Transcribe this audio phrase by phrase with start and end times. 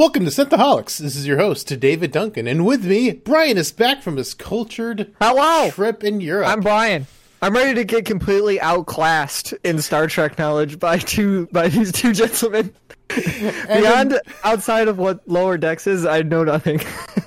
[0.00, 0.96] Welcome to Synthaholics.
[0.96, 5.14] This is your host, David Duncan, and with me, Brian is back from his cultured
[5.20, 5.70] Hello.
[5.70, 6.48] trip in Europe.
[6.48, 7.06] I'm Brian.
[7.42, 12.14] I'm ready to get completely outclassed in Star Trek knowledge by two by these two
[12.14, 12.72] gentlemen.
[13.08, 16.80] Beyond outside of what lower decks is, I know nothing.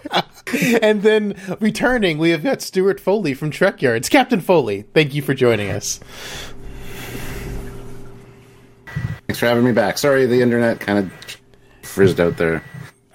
[0.82, 4.10] and then returning, we have got Stuart Foley from Trek Yards.
[4.10, 6.00] Captain Foley, thank you for joining us.
[9.28, 10.00] Thanks for having me back.
[10.00, 11.23] Sorry, the internet kind of
[11.94, 12.64] frizzed out there.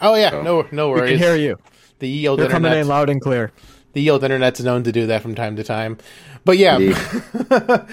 [0.00, 1.10] Oh yeah, no, no we worries.
[1.12, 1.58] can hear you.
[1.98, 3.50] The yield You're coming internet, in loud and clear.
[3.92, 5.98] the yield internet's known to do that from time to time.
[6.44, 6.96] But yeah, Indeed.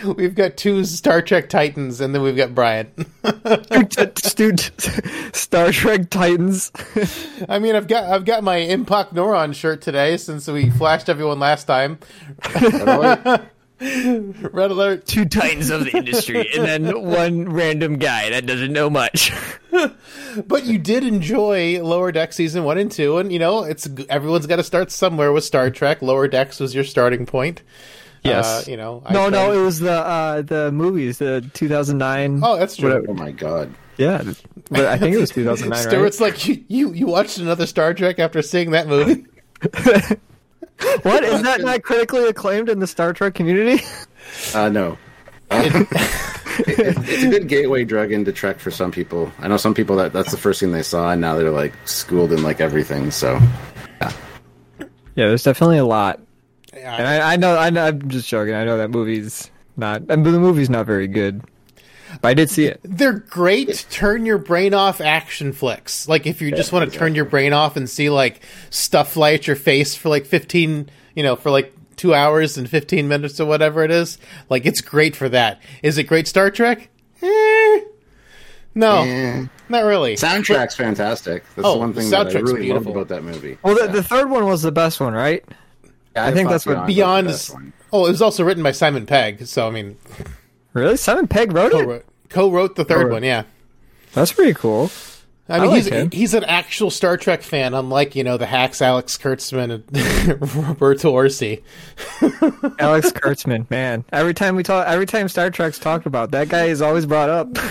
[0.16, 2.90] we've got two Star Trek Titans, and then we've got Brian.
[4.36, 4.60] Dude,
[5.36, 6.72] Star Trek Titans.
[7.50, 11.40] I mean, I've got I've got my Impact Neuron shirt today since we flashed everyone
[11.40, 11.98] last time.
[13.82, 15.06] Red alert!
[15.06, 19.32] two titans of the industry, and then one random guy that doesn't know much.
[20.48, 24.48] But you did enjoy Lower Deck season one and two, and you know it's everyone's
[24.48, 26.02] got to start somewhere with Star Trek.
[26.02, 27.62] Lower Decks was your starting point.
[28.24, 28.46] Yes.
[28.46, 29.04] Uh, you know.
[29.06, 32.42] I no, no, it was the uh, the movies, the 2009.
[32.44, 32.90] Oh, that's true.
[32.90, 33.12] Whatever.
[33.12, 33.74] Oh my god.
[33.98, 34.24] Yeah,
[34.70, 36.20] but I think it was 2009, right?
[36.20, 36.94] Like you, you.
[36.94, 39.26] You watched another Star Trek after seeing that movie.
[41.04, 43.84] What is that not critically acclaimed in the Star Trek community?
[44.54, 44.98] Uh, no.
[45.52, 49.32] Uh, it- it's a good gateway drug into Trek for some people.
[49.40, 51.74] I know some people that that's the first thing they saw, and now they're like
[51.86, 53.12] schooled in like everything.
[53.12, 53.34] So
[54.02, 54.12] Yeah,
[54.80, 55.28] yeah.
[55.28, 56.20] there's definitely a lot,
[56.74, 58.56] and I, I know, I know, I'm just joking.
[58.56, 61.44] I know that movie's not, and the movie's not very good,
[62.22, 62.80] but I did see it.
[62.84, 63.86] they're great.
[63.90, 66.08] Turn your brain off action flicks.
[66.08, 69.34] Like if you just want to turn your brain off and see like stuff fly
[69.34, 73.40] at your face for like fifteen, you know, for like two hours and fifteen minutes
[73.40, 74.18] or whatever it is.
[74.50, 75.62] Like it's great for that.
[75.84, 76.90] Is it great Star Trek?
[77.22, 77.80] Eh,
[78.78, 79.46] no, Eh.
[79.70, 80.16] not really.
[80.16, 81.44] soundtrack's fantastic.
[81.56, 82.94] That's Oh, the one thing that I really beautiful.
[82.94, 83.58] loved about that movie.
[83.64, 85.44] Well, the, the third one was the best one, right?
[86.16, 87.56] Yeah, I think that's what was Beyond is.
[87.94, 89.46] Oh, it was also written by Simon Pegg.
[89.48, 89.98] So I mean,
[90.76, 91.84] Really, Simon Pegg wrote it.
[91.84, 93.12] co-wrote, co-wrote the third Co-wrote.
[93.14, 93.24] one.
[93.24, 93.44] Yeah.
[94.14, 94.92] That's pretty cool.
[95.48, 96.12] I mean, like he's him.
[96.12, 101.14] he's an actual Star Trek fan, unlike you know the hacks Alex Kurtzman and Roberto
[101.14, 101.62] Orci.
[102.80, 104.04] Alex Kurtzman, man.
[104.12, 107.30] Every time we talk, every time Star Trek's talked about, that guy is always brought
[107.30, 107.48] up.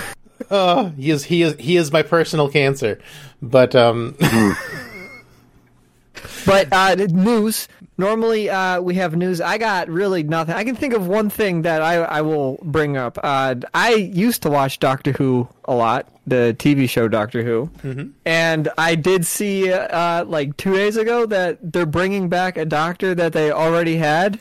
[0.50, 3.00] Uh, he is he is he is my personal cancer.
[3.40, 4.14] But um,
[6.44, 7.68] But uh, news.
[7.96, 9.40] Normally, uh, we have news.
[9.40, 10.54] I got really nothing.
[10.56, 13.18] I can think of one thing that I, I will bring up.
[13.22, 17.70] Uh, I used to watch Doctor Who a lot, the TV show Doctor Who,
[18.24, 23.14] and I did see uh, like two days ago that they're bringing back a Doctor
[23.14, 24.40] that they already had,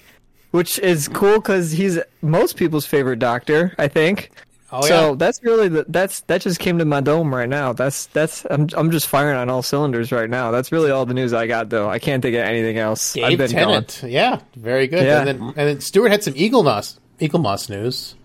[0.50, 4.32] which is cool because he's most people's favorite Doctor, I think.
[4.76, 7.74] Oh so yeah, that's really the, that's that just came to my dome right now.
[7.74, 10.50] That's that's I'm I'm just firing on all cylinders right now.
[10.52, 11.90] That's really all the news I got though.
[11.90, 13.16] I can't think of anything else.
[13.16, 14.02] I've been Tennant.
[14.06, 15.06] Yeah, very good.
[15.06, 15.20] Yeah.
[15.20, 18.16] And then and then Stewart had some Eaglemoss Eagle Moss news.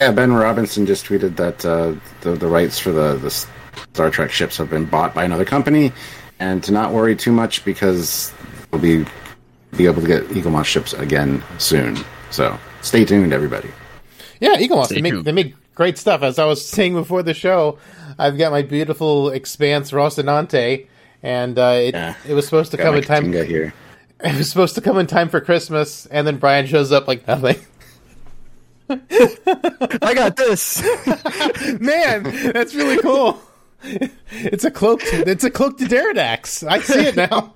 [0.00, 4.32] Yeah, Ben Robinson just tweeted that uh, the the rights for the the Star Trek
[4.32, 5.92] ships have been bought by another company,
[6.40, 8.32] and to not worry too much because
[8.72, 9.04] we'll be
[9.76, 11.96] be able to get Eaglemoss ships again soon.
[12.30, 13.70] So stay tuned, everybody.
[14.40, 14.86] Yeah, Eaglemoss.
[14.86, 15.24] Stay They make tuned.
[15.24, 16.22] they make great stuff.
[16.22, 17.78] As I was saying before the show,
[18.18, 20.86] I've got my beautiful Expanse Rocinante,
[21.22, 22.14] and uh, it Yeah.
[22.28, 23.32] it was supposed to Got come in time.
[23.32, 23.74] Here.
[24.24, 27.26] It was supposed to come in time for Christmas, and then Brian shows up like
[27.26, 27.56] nothing.
[28.88, 30.80] I got this.
[31.80, 32.22] Man,
[32.52, 33.42] that's really cool.
[34.30, 35.00] It's a cloak.
[35.04, 36.64] It's a cloak to D'deridex.
[36.68, 37.54] I see it now.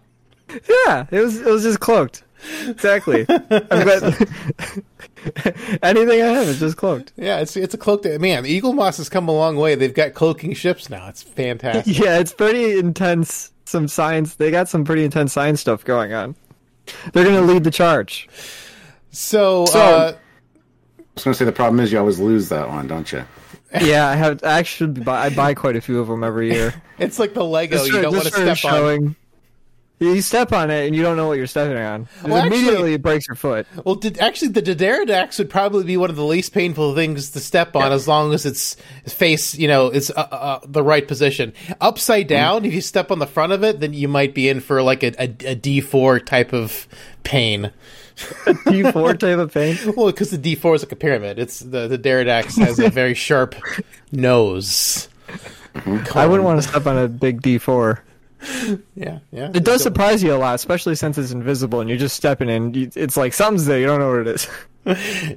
[0.86, 2.24] yeah, it was it was just cloaked.
[2.66, 3.26] Exactly.
[3.28, 4.14] I've got
[5.82, 7.12] anything I have is just cloaked.
[7.16, 8.02] Yeah, it's it's a cloak.
[8.02, 9.74] To, man, the Eaglemoss has come a long way.
[9.74, 11.08] They've got cloaking ships now.
[11.08, 11.98] It's fantastic.
[11.98, 13.52] Yeah, it's pretty intense.
[13.64, 14.36] Some science.
[14.36, 16.36] They got some pretty intense science stuff going on.
[17.12, 18.28] They're gonna lead the charge.
[19.10, 20.12] So, So- uh,
[20.98, 23.24] I was going to say the problem is you always lose that one, don't you?
[23.80, 24.44] Yeah, I have.
[24.44, 25.24] I actually buy.
[25.26, 26.74] I buy quite a few of them every year.
[26.98, 27.76] it's like the Lego.
[27.76, 29.16] Just you for- don't want to just for step on.
[29.98, 32.06] You step on it and you don't know what you're stepping on.
[32.22, 33.66] Well, actually- immediately it breaks your foot.
[33.82, 37.40] Well, did, actually, the D'deridex would probably be one of the least painful things to
[37.40, 38.76] step on, as long as its
[39.06, 41.54] face, you know, is uh, uh, the right position.
[41.80, 44.60] Upside down, if you step on the front of it, then you might be in
[44.60, 46.86] for like a, a, a D four type of
[47.22, 47.72] pain.
[48.16, 49.76] D4 type of pain.
[49.96, 51.38] Well, because the D four is like a pyramid.
[51.38, 53.54] It's the the has a very sharp
[54.10, 55.08] nose.
[56.14, 58.00] I wouldn't want to step on a big D4.
[58.94, 59.50] Yeah, yeah.
[59.54, 62.74] It does surprise you a lot, especially since it's invisible and you're just stepping in.
[62.74, 63.78] You, it's like something's there.
[63.78, 64.48] You don't know what it is.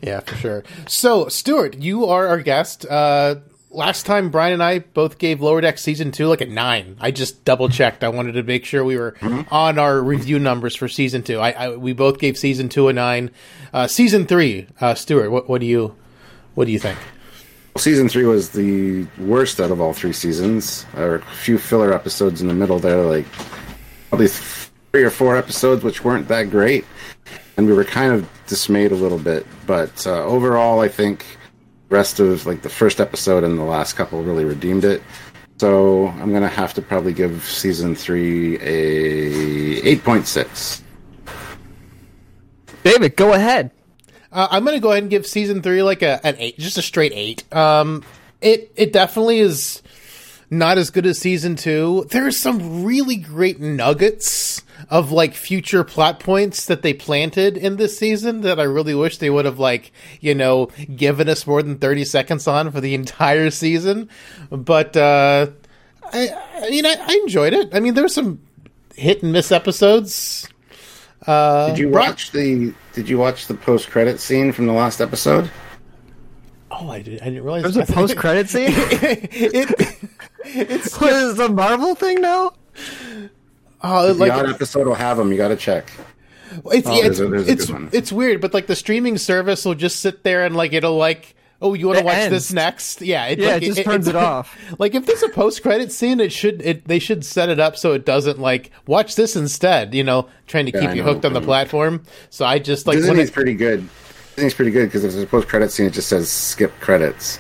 [0.04, 0.64] Yeah, for sure.
[0.88, 2.86] So, Stuart, you are our guest.
[2.86, 3.38] Uh,
[3.72, 6.98] last time Brian and I both gave Lower Deck season two like a nine.
[7.00, 8.04] I just double checked.
[8.04, 9.16] I wanted to make sure we were
[9.50, 11.40] on our review numbers for season two.
[11.40, 13.32] I, I we both gave season two a nine.
[13.74, 15.96] Uh, season three, uh, Stuart, what, what do you
[16.54, 17.00] what do you think?
[17.77, 20.86] Season three was the worst out of all three seasons.
[20.95, 23.25] There were a few filler episodes in the middle there, like
[24.10, 26.86] probably three or four episodes, which weren't that great,
[27.56, 29.45] and we were kind of dismayed a little bit.
[29.66, 31.25] But uh, overall, I think
[31.88, 35.01] the rest of like the first episode and the last couple really redeemed it.
[35.57, 40.83] So I'm gonna have to probably give season three a eight point six.
[42.83, 43.72] David, go ahead.
[44.31, 46.78] Uh, I'm going to go ahead and give season three like a an eight, just
[46.78, 47.52] a straight eight.
[47.54, 48.04] Um,
[48.42, 49.81] it it definitely is
[50.50, 52.06] not as good as season two.
[52.10, 57.98] There's some really great nuggets of like future plot points that they planted in this
[57.98, 59.92] season that I really wish they would have like
[60.22, 64.10] you know given us more than 30 seconds on for the entire season.
[64.50, 65.48] But uh,
[66.04, 67.70] I I mean I, I enjoyed it.
[67.74, 68.42] I mean there were some
[68.96, 70.48] hit and miss episodes.
[71.27, 74.74] Uh, Did you Brian- watch the Did you watch the post credit scene from the
[74.74, 75.50] last episode?
[76.71, 78.69] Oh, I, did, I didn't realize There's a post credit scene.
[78.71, 79.98] it,
[80.45, 82.54] it's what is the Marvel thing now?
[83.83, 85.31] oh, The like odd episode will have them.
[85.31, 85.92] You got to check.
[86.71, 87.51] it's Oh, yeah, there's it's, a- there's a
[87.86, 90.95] it's, it's weird, but like the streaming service will just sit there and like it'll
[90.98, 92.30] like oh you want to watch ends.
[92.32, 94.58] this next yeah it, Yeah, like, it just turns it off.
[94.80, 97.76] like if there's a post credit scene it should it they should set it up
[97.78, 101.04] so it doesn't like watch this instead you know trying to Yeah, keep I you
[101.04, 101.14] know.
[101.14, 103.88] hooked on the platform so I just like when Disney's it, pretty good.
[104.36, 107.40] Disney's pretty good because if there's a post credit scene, it just says skip credits,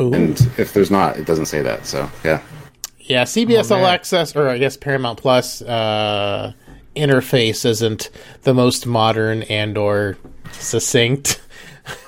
[0.00, 0.14] Ooh.
[0.14, 1.84] and if there's not, it doesn't say that.
[1.84, 2.40] So yeah,
[3.00, 3.84] Yeah, CBS Oh, All.
[3.86, 6.54] Access, or I guess Paramount Plus uh,
[6.96, 8.08] interface isn't
[8.44, 10.16] the most modern and or
[10.52, 11.38] succinct.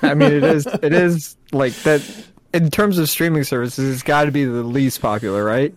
[0.01, 0.65] I mean, it is.
[0.65, 2.01] It is like that.
[2.53, 5.73] In terms of streaming services, it's got to be the least popular, right?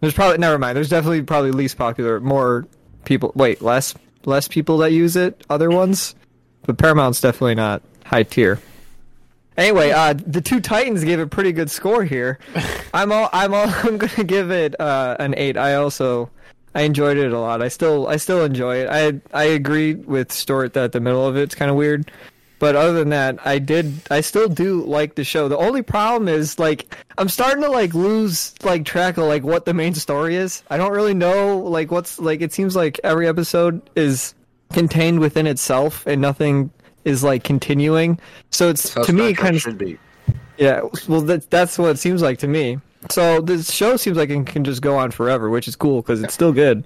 [0.00, 0.76] There's probably never mind.
[0.76, 2.20] There's definitely probably least popular.
[2.20, 2.66] More
[3.04, 3.32] people.
[3.34, 3.94] Wait, less
[4.24, 5.44] less people that use it.
[5.50, 6.14] Other ones,
[6.64, 8.60] but Paramount's definitely not high tier.
[9.56, 12.38] Anyway, uh, the two Titans gave a pretty good score here.
[12.94, 15.56] I'm all, I'm all, I'm gonna give it uh, an eight.
[15.56, 16.30] I also
[16.74, 17.62] I enjoyed it a lot.
[17.62, 18.88] I still I still enjoy it.
[18.88, 22.10] I I agree with Stuart that the middle of it's kind of weird.
[22.62, 25.48] But other than that, I did I still do like the show.
[25.48, 29.64] The only problem is like I'm starting to like lose like track of like what
[29.64, 30.62] the main story is.
[30.70, 34.36] I don't really know like what's like it seems like every episode is
[34.72, 36.70] contained within itself and nothing
[37.04, 38.20] is like continuing.
[38.50, 39.98] So it's to me kind of should be.
[40.56, 42.78] yeah, well, that, that's what it seems like to me.
[43.10, 46.22] So this show seems like it can just go on forever, which is cool because
[46.22, 46.84] it's still good.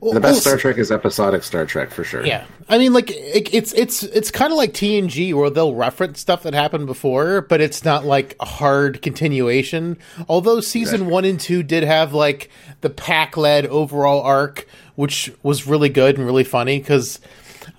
[0.00, 2.24] The best Star Trek is episodic Star Trek for sure.
[2.24, 6.20] Yeah, I mean, like it, it's it's it's kind of like TNG where they'll reference
[6.20, 9.98] stuff that happened before, but it's not like a hard continuation.
[10.28, 12.50] Although season one and two did have like
[12.80, 17.20] the Pakled overall arc, which was really good and really funny because.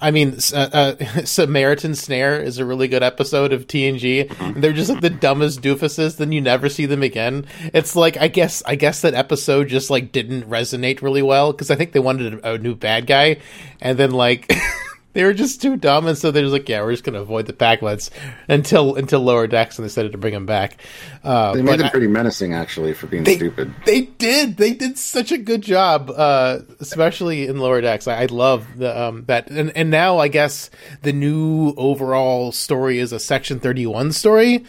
[0.01, 4.29] I mean, uh, uh, Samaritan Snare is a really good episode of TNG.
[4.39, 6.17] And they're just like the dumbest doofuses.
[6.17, 7.45] Then you never see them again.
[7.73, 11.69] It's like I guess I guess that episode just like didn't resonate really well because
[11.71, 13.37] I think they wanted a, a new bad guy,
[13.81, 14.51] and then like
[15.13, 17.47] they were just too dumb, and so they're just like, yeah, we're just gonna avoid
[17.47, 18.11] the Pakleds
[18.47, 20.77] until until lower decks, and they decided to bring them back.
[21.23, 23.73] Uh, They made them pretty menacing actually for being they, stupid.
[23.85, 24.57] They did.
[24.57, 28.07] They did such a good job, uh, especially in lower decks.
[28.07, 30.69] I, I love the um, that, and and now I guess
[31.01, 34.63] the new overall story is a Section Thirty One story.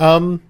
[0.00, 0.42] Um,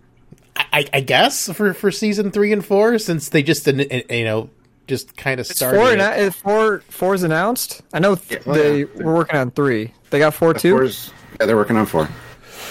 [0.56, 4.50] I, I guess for for season three and four, since they just didn't, you know,
[4.88, 5.78] just kind of started.
[5.78, 6.00] Four, it.
[6.00, 7.82] uh, four, four's announced.
[7.92, 8.86] I know th- Yeah, well, they yeah.
[8.96, 9.92] were working on three.
[10.10, 10.72] They got four too.
[10.72, 12.08] Four's- yeah, they're working on four.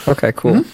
[0.07, 0.65] Okay, cool,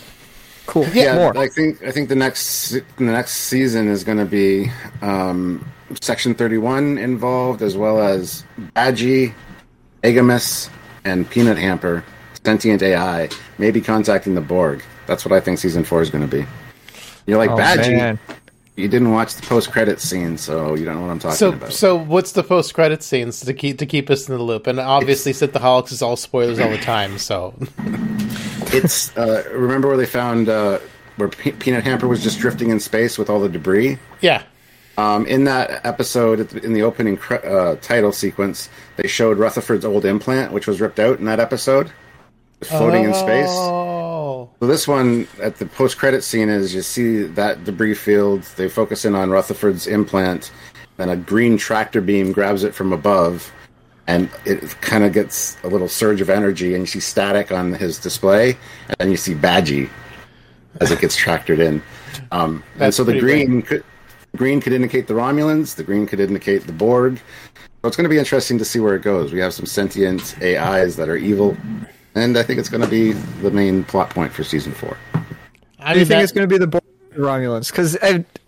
[0.66, 0.88] cool.
[0.94, 1.38] Yeah, more.
[1.38, 4.72] I think I think the next the next season is going to be
[5.02, 5.64] um,
[6.02, 8.44] Section Thirty One involved, as well as
[8.76, 9.34] Badgey,
[10.04, 10.70] AGIMUS,
[11.06, 12.04] and Peanut Hamper,
[12.46, 14.84] sentient AI, maybe contacting the Borg.
[15.06, 16.46] That's what I think season four is going to be.
[17.26, 17.96] You're like Oh, Badgey.
[17.98, 18.20] man.
[18.76, 21.50] You didn't watch the post credit scene, so you don't know what I'm talking So,
[21.50, 21.74] about.
[21.74, 24.66] so what's the post credit scenes to keep to keep us in the loop?
[24.66, 27.20] And obviously, Sithaholics is all spoilers all the time.
[27.20, 27.54] So,
[28.74, 30.80] it's uh, remember where they found uh,
[31.18, 34.00] where Pe- Peanut Hamper was just drifting in space with all the debris.
[34.22, 34.42] yeah,
[34.98, 40.04] Um, in that episode, in the opening cre- uh, title sequence, they showed Rutherford's old
[40.06, 41.92] implant, which was ripped out in that episode,
[42.64, 43.52] floating in space.
[44.64, 48.44] So this one, at the post-credit scene, is you see that debris field.
[48.56, 50.54] They focus in on Rutherford's implant,
[50.96, 53.52] then a green tractor beam grabs it from above,
[54.08, 57.74] and it kind of gets a little surge of energy, and you see static on
[57.74, 58.52] his display,
[58.88, 59.90] and then you see Badgey
[60.80, 61.84] as it gets tractored in.
[62.32, 63.84] Um, and so the green could
[64.38, 67.18] green could indicate the Romulans, the green could indicate the Borg.
[67.18, 69.34] So it's going to be interesting to see where it goes.
[69.34, 71.58] We have some sentient AIs that are evil,
[72.16, 74.98] and I think it's going to be the main plot point for season four.
[75.80, 76.84] I Do you mean, think that- it's going to be the Borg
[77.16, 77.70] Romulans?
[77.72, 77.98] Because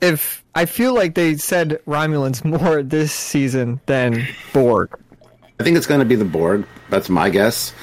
[0.01, 4.89] if I feel like they said Romulans more this season than Borg.
[5.60, 6.65] I think it's going to be the Borg.
[6.89, 7.74] That's my guess,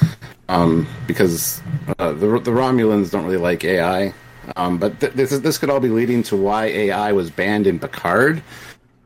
[0.49, 1.61] um, because
[1.99, 4.13] uh, the the Romulans don't really like AI.
[4.57, 7.67] Um, but th- this is, this could all be leading to why AI was banned
[7.67, 8.43] in Picard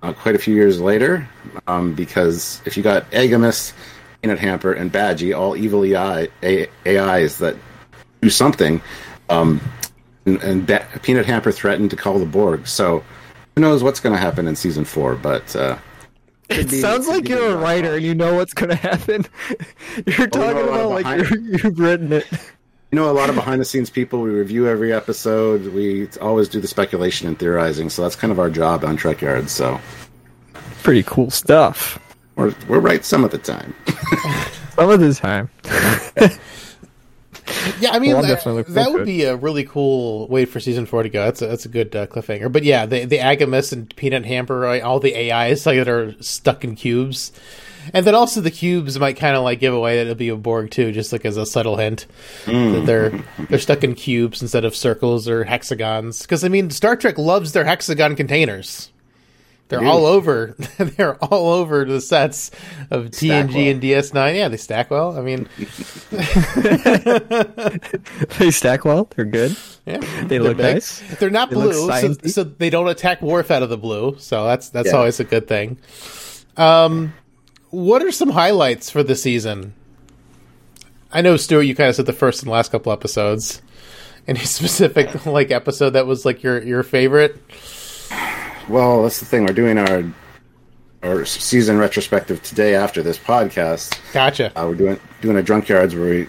[0.03, 1.29] uh, quite a few years later.
[1.67, 3.73] Um, because if you got AGIMUS,
[4.23, 7.57] Peanut Hamper, and Badgey, all evil AI, A- AIs that
[8.23, 8.81] do something,
[9.29, 9.61] um,
[10.25, 12.67] and, and ba- Peanut Hamper threatened to call the Borg.
[12.67, 13.05] So
[13.55, 15.15] who knows what's going to happen in season four?
[15.15, 15.79] But uh,
[16.49, 19.27] It be- sounds like you're a writer and you know what's going to happen.
[20.07, 22.27] You're Oh, talking a lot about like you're, you've written it.
[22.93, 24.21] You know, a lot of behind the scenes people.
[24.23, 25.73] We review every episode.
[25.73, 27.91] We always do the speculation and theorizing.
[27.91, 29.51] So that's kind of our job on Trek Yard.
[29.51, 29.81] So
[30.83, 31.99] Pretty cool stuff.
[32.37, 33.75] We're we're right some of the time.
[34.75, 35.51] Some of the time.
[37.81, 41.03] Yeah, I mean Well, that, that would be a really cool way for season four
[41.03, 41.25] to go.
[41.25, 42.51] That's a, that's a good uh, cliffhanger.
[42.51, 46.15] But yeah, the the AGIMUS and Peanut Hamper, right, all the AIs like, that are
[46.23, 47.33] stuck in cubes,
[47.93, 50.37] and then also the cubes might kind of like give away that it'll be a
[50.37, 52.07] Borg too, just like as a subtle hint
[52.47, 56.23] that they're they're stuck in cubes instead of circles or hexagons.
[56.23, 58.91] Because I mean, Star Trek loves their hexagon containers.
[59.69, 60.55] They're all over.
[60.79, 62.51] They're all over the sets
[62.91, 63.67] of Stack TNG well.
[63.69, 64.37] and DS9.
[64.37, 65.19] Yeah, they stack well.
[65.19, 65.49] I mean,
[68.39, 69.09] They stack well.
[69.17, 69.57] They're good.
[69.87, 70.75] Yeah, They look big.
[70.75, 71.01] nice.
[71.19, 74.17] They're not They blue, so, so they don't attack Worf out of the blue.
[74.19, 74.97] So that's that's Yeah.
[74.97, 75.79] always a good thing.
[76.57, 77.15] Um,
[77.71, 79.75] what are some highlights for the season?
[81.13, 83.63] I know Stuart, you kind of said the first and last couple episodes.
[84.29, 87.37] Any specific like episode that was like your your favorite?
[88.69, 89.47] Well, that's the thing.
[89.47, 90.05] We're doing our
[91.03, 93.97] our season retrospective today after this podcast.
[94.13, 94.53] Gotcha.
[94.59, 96.29] Uh, we're doing doing a drunk yards where we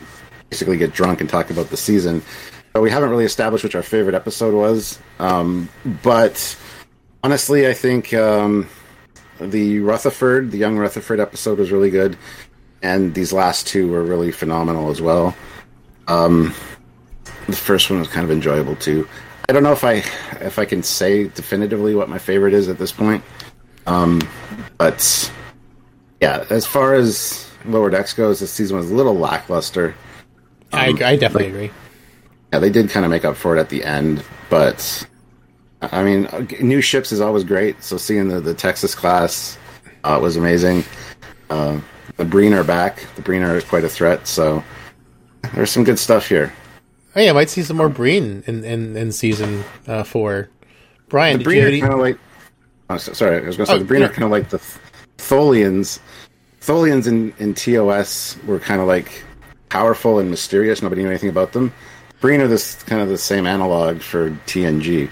[0.50, 2.22] basically get drunk and talk about the season.
[2.74, 5.00] But we haven't really established which our favorite episode was.
[5.20, 5.68] Um,
[6.04, 6.56] but
[7.24, 8.70] honestly, I think um,
[9.40, 12.18] the Rutherford, the young Rutherford episode was really good,
[12.84, 15.36] and these last two were really phenomenal as well.
[16.08, 16.54] Um,
[17.48, 19.08] the first one was kind of enjoyable too.
[19.50, 20.04] I don't know if I
[20.42, 23.24] if I can say definitively what my favorite is at this point.
[23.86, 24.22] Um,
[24.78, 25.32] but
[26.22, 29.96] yeah, as far as Lower Decks goes, this season was a little lackluster.
[30.74, 31.72] I, I definitely agree.
[32.52, 35.08] Yeah, they did kind of make up for it at the end, but
[35.82, 36.28] I mean,
[36.60, 37.84] new ships is always great.
[37.84, 39.58] So seeing the, the Texas class
[40.04, 40.84] uh, was amazing.
[41.50, 41.80] Uh,
[42.18, 43.06] the Breen are back.
[43.16, 44.28] The Breen are quite a threat.
[44.28, 44.64] So
[45.54, 46.52] there's some good stuff here.
[47.18, 50.50] Oh yeah, I might see some more Breen in in, in season uh, four.
[51.10, 52.20] Brian, The Breen are kind of like.
[52.92, 54.08] Oh, so- sorry, I was going to say Oh, the Breen yeah.
[54.08, 54.62] are kind of like the
[55.18, 56.00] Tholians.
[56.62, 59.24] Tholians in, in TOS were kind of like
[59.70, 60.82] powerful and mysterious.
[60.84, 61.74] Nobody knew anything about them.
[62.22, 65.10] Breen are this kind of the same analog for TNG.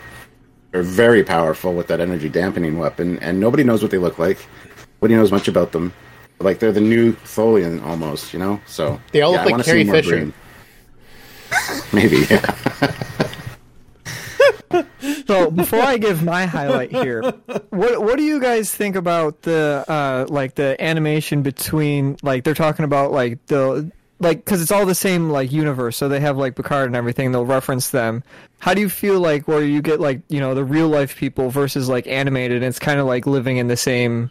[0.71, 4.37] They're very powerful with that energy dampening weapon, and nobody knows what they look like.
[5.01, 5.91] Nobody knows much about them.
[6.39, 8.59] Like they're the new Tholian almost, you know.
[8.67, 10.09] So They all look I like Carrie Fisher.
[10.17, 10.33] Breen.
[11.93, 12.17] Maybe.
[12.29, 12.91] Yeah.
[15.27, 17.21] So before I give my highlight here,
[17.69, 22.53] what what do you guys think about the uh like the animation between like they're
[22.53, 26.37] talking about like the like because it's all the same like universe, so they have
[26.37, 27.31] like Picard and everything.
[27.31, 28.23] They'll reference them.
[28.59, 31.49] How do you feel like where you get like you know the real life people
[31.49, 32.57] versus like animated?
[32.57, 34.29] And it's kind of like living in the same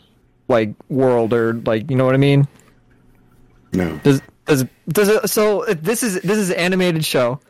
[0.49, 2.47] like world or like you know what I mean?
[3.73, 3.99] no.
[3.99, 7.41] Does does does it, so this is this is an animated show,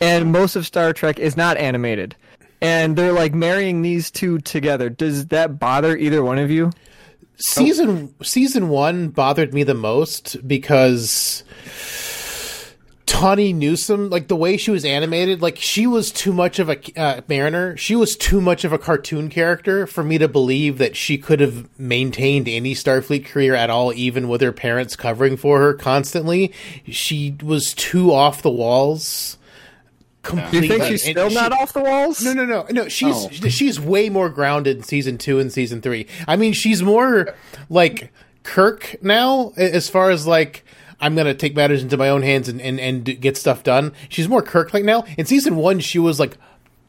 [0.00, 2.16] and most of Star Trek is not animated,
[2.60, 4.88] and they're like marrying these two together.
[4.88, 6.70] Does that bother either one of you?
[7.40, 11.42] season season one bothered me the most because
[13.10, 16.78] Tawny Newsome, like the way she was animated, like she was too much of a
[16.96, 17.76] uh, Mariner.
[17.76, 21.40] She was too much of a cartoon character for me to believe that she could
[21.40, 26.52] have maintained any Starfleet career at all, even with her parents covering for her constantly.
[26.88, 29.36] She was too off the walls.
[30.22, 32.22] Do you think she's And still she- not off the walls?
[32.22, 32.88] no, no, no, no.
[32.88, 33.28] She's Oh.
[33.48, 36.06] she's way more grounded in season two and season three.
[36.28, 37.34] I mean, she's more
[37.68, 38.12] like
[38.44, 40.64] Kirk now, as far as like
[41.00, 43.92] I'm gonna take matters into my own hands and and and get stuff done.
[44.08, 45.04] She's more Kirk like now.
[45.16, 46.36] In season one, she was like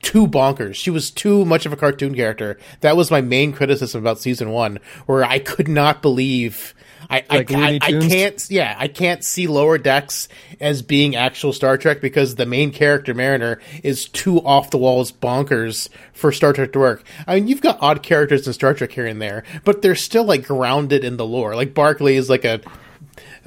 [0.01, 0.75] too bonkers.
[0.75, 2.57] She was too much of a cartoon character.
[2.81, 6.73] That was my main criticism about season one, where I could not believe.
[7.09, 11.51] I, Like I, I, I can't yeah I can't see Lower Decks as being actual
[11.51, 16.53] Star Trek because the main character Mariner is too off the walls bonkers for Star
[16.53, 17.03] Trek to work.
[17.25, 20.25] I mean you've got odd characters in Star Trek here and there, but they're still
[20.25, 21.55] like grounded in the lore.
[21.55, 22.61] Like Barclay is like a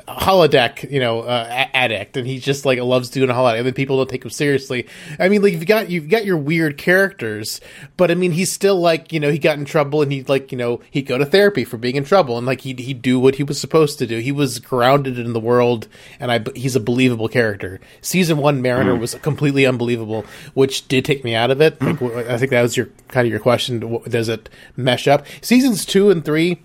[0.07, 3.75] holodeck, you know, uh, addict, and he just like loves doing a holodeck, and then
[3.75, 4.87] people don't take him seriously.
[5.19, 7.61] I mean, like you've got you've got your weird characters,
[7.97, 10.53] but I mean, he's still like you know he got in trouble, and he like
[10.53, 13.19] you know he'd go to therapy for being in trouble, and like he'd he'd do
[13.19, 14.19] what he was supposed to do.
[14.19, 15.89] He was grounded in the world,
[16.21, 17.81] and I he's a believable character.
[18.01, 21.81] Season one Mariner was completely unbelievable, which did take me out of it.
[21.81, 24.01] Like, I think that was your kind of your question.
[24.09, 25.27] Does it mesh up?
[25.41, 26.63] Seasons two and three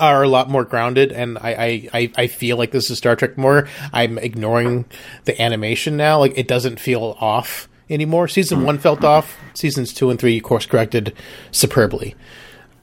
[0.00, 3.36] are a lot more grounded, and I, I, I, feel like this is Star Trek
[3.36, 3.68] more.
[3.92, 4.86] I'm ignoring
[5.26, 8.26] the animation now; like it doesn't feel off anymore.
[8.26, 9.38] Season one felt off.
[9.54, 11.14] Seasons two and three course corrected
[11.50, 12.14] superbly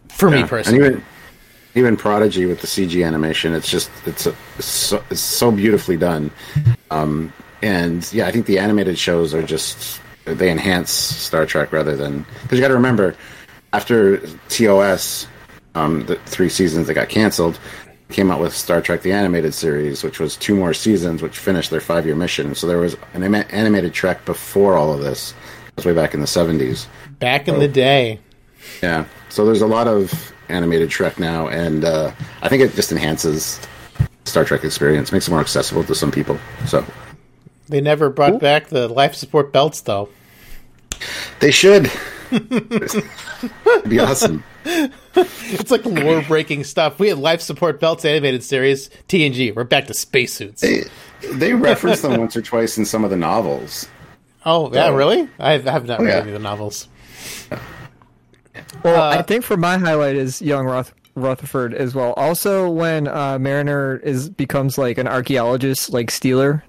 [0.10, 0.86] for me and personally.
[0.86, 1.04] even
[1.76, 5.98] even Prodigy with the CG animation, it's just it's, a, it's, so, it's so beautifully
[5.98, 6.32] done.
[6.90, 11.96] Um, and yeah, I think the animated shows are just they enhance Star Trek rather
[11.96, 13.16] than because you got to remember
[13.74, 14.18] after
[14.50, 15.28] TOS,
[15.78, 17.60] um, the three seasons that got canceled.
[18.10, 21.72] Came out with Star Trek: The Animated Series, which was two more seasons, which finished
[21.72, 22.56] their five-year mission.
[22.56, 25.34] So there was an anima- animated Trek before all of this.
[25.70, 26.88] It was way back in the '70s.
[27.20, 28.20] Back in the day,
[28.82, 29.06] Yeah.
[29.30, 33.60] So there's a lot of animated Trek now, and uh, I think it just enhances
[34.24, 36.40] Star Trek experience, makes it more accessible to some people.
[36.66, 36.86] So
[37.68, 40.08] they never brought back the life support belts, though.
[41.42, 41.92] they should.
[42.32, 43.04] It'd
[43.90, 44.44] be awesome.
[45.50, 47.00] It's like lore breaking stuff.
[47.00, 49.56] We had life support belts animated series TNG.
[49.56, 50.62] We're back to spacesuits.
[50.62, 50.84] They,
[51.34, 53.88] they reference them once or twice in some of the novels.
[54.46, 55.28] Oh yeah, really?
[55.40, 56.18] I have, I have not read yeah.
[56.20, 56.88] any of the novels.
[58.84, 62.14] Well, Uh, I think for my highlight is young Roth- Rutherford as well.
[62.14, 66.62] Also, when uh, Mariner is becomes like an archaeologist, like Steeler.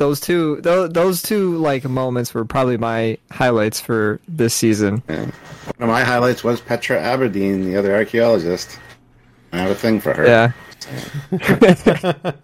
[0.00, 5.02] Those two, those, those two like moments were probably my highlights for this season.
[5.06, 5.26] Yeah.
[5.26, 5.34] One
[5.78, 8.78] of my highlights was Petra Aberdeen, the other archaeologist.
[9.52, 10.24] I have a thing for her.
[10.24, 10.52] Yeah,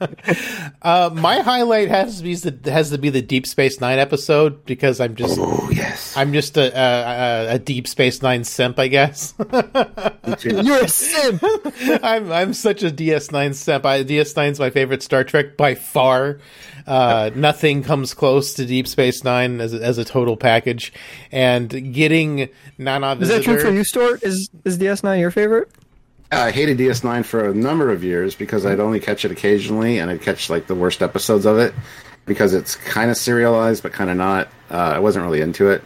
[0.83, 4.65] Uh, my highlight has to be the, has to be the Deep Space Nine episode
[4.67, 6.17] because I'm just Oh yes.
[6.17, 9.35] I'm just a, a, a Deep Space Nine simp, I guess.
[10.43, 11.43] you're a simp.
[12.03, 13.85] I'm I'm such a DS9 simp.
[13.85, 16.39] I, DS9 is my favorite Star Trek by far.
[16.87, 20.93] Uh, nothing comes close to Deep Space Nine as a, as a total package,
[21.33, 24.23] and getting Nana Is that true for you, Stuart?
[24.23, 25.69] Is is DS9 your favorite?
[26.33, 30.11] I hated DS9 for a number of years because I'd only catch it occasionally, and
[30.11, 31.73] I'd catch like the worst episodes of it
[32.25, 34.49] because it's kind of serialized but kind of not.
[34.71, 35.83] Uh, I wasn't really into it.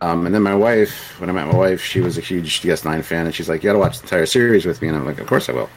[0.00, 3.04] Um, and then my wife, when I met my wife, she was a huge DS9
[3.04, 5.06] fan, and she's like, "You got to watch the entire series with me." And I'm
[5.06, 5.70] like, "Of course I will."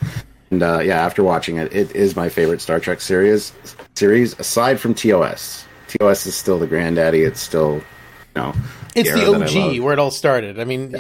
[0.50, 3.54] And uh, yeah, after watching it, it is my favorite Star Trek series.
[3.96, 7.22] Series aside from TOS, TOS is still the granddaddy.
[7.22, 7.82] It's still, you
[8.36, 8.54] know,
[8.96, 9.74] it's the that I love.
[9.74, 10.60] OG where it all started.
[10.60, 10.96] I mean,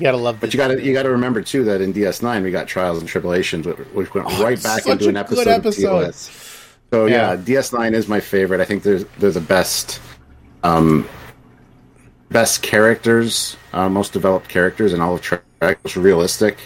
[0.00, 0.40] you gotta love.
[0.40, 2.98] But you got to you got to remember too that in DS9 we got Trials
[2.98, 6.04] and Tribulations, which, went right back into an episode, episode.
[6.04, 6.66] of TOS.
[6.90, 7.32] So yeah.
[7.32, 7.36] Yeah.
[7.36, 8.60] DS9 is my favorite.
[8.60, 10.00] I think they're they're the best,
[10.62, 11.06] um,
[12.30, 15.42] best characters, uh, most developed characters in all of Trek.
[15.60, 16.56] Most realistic,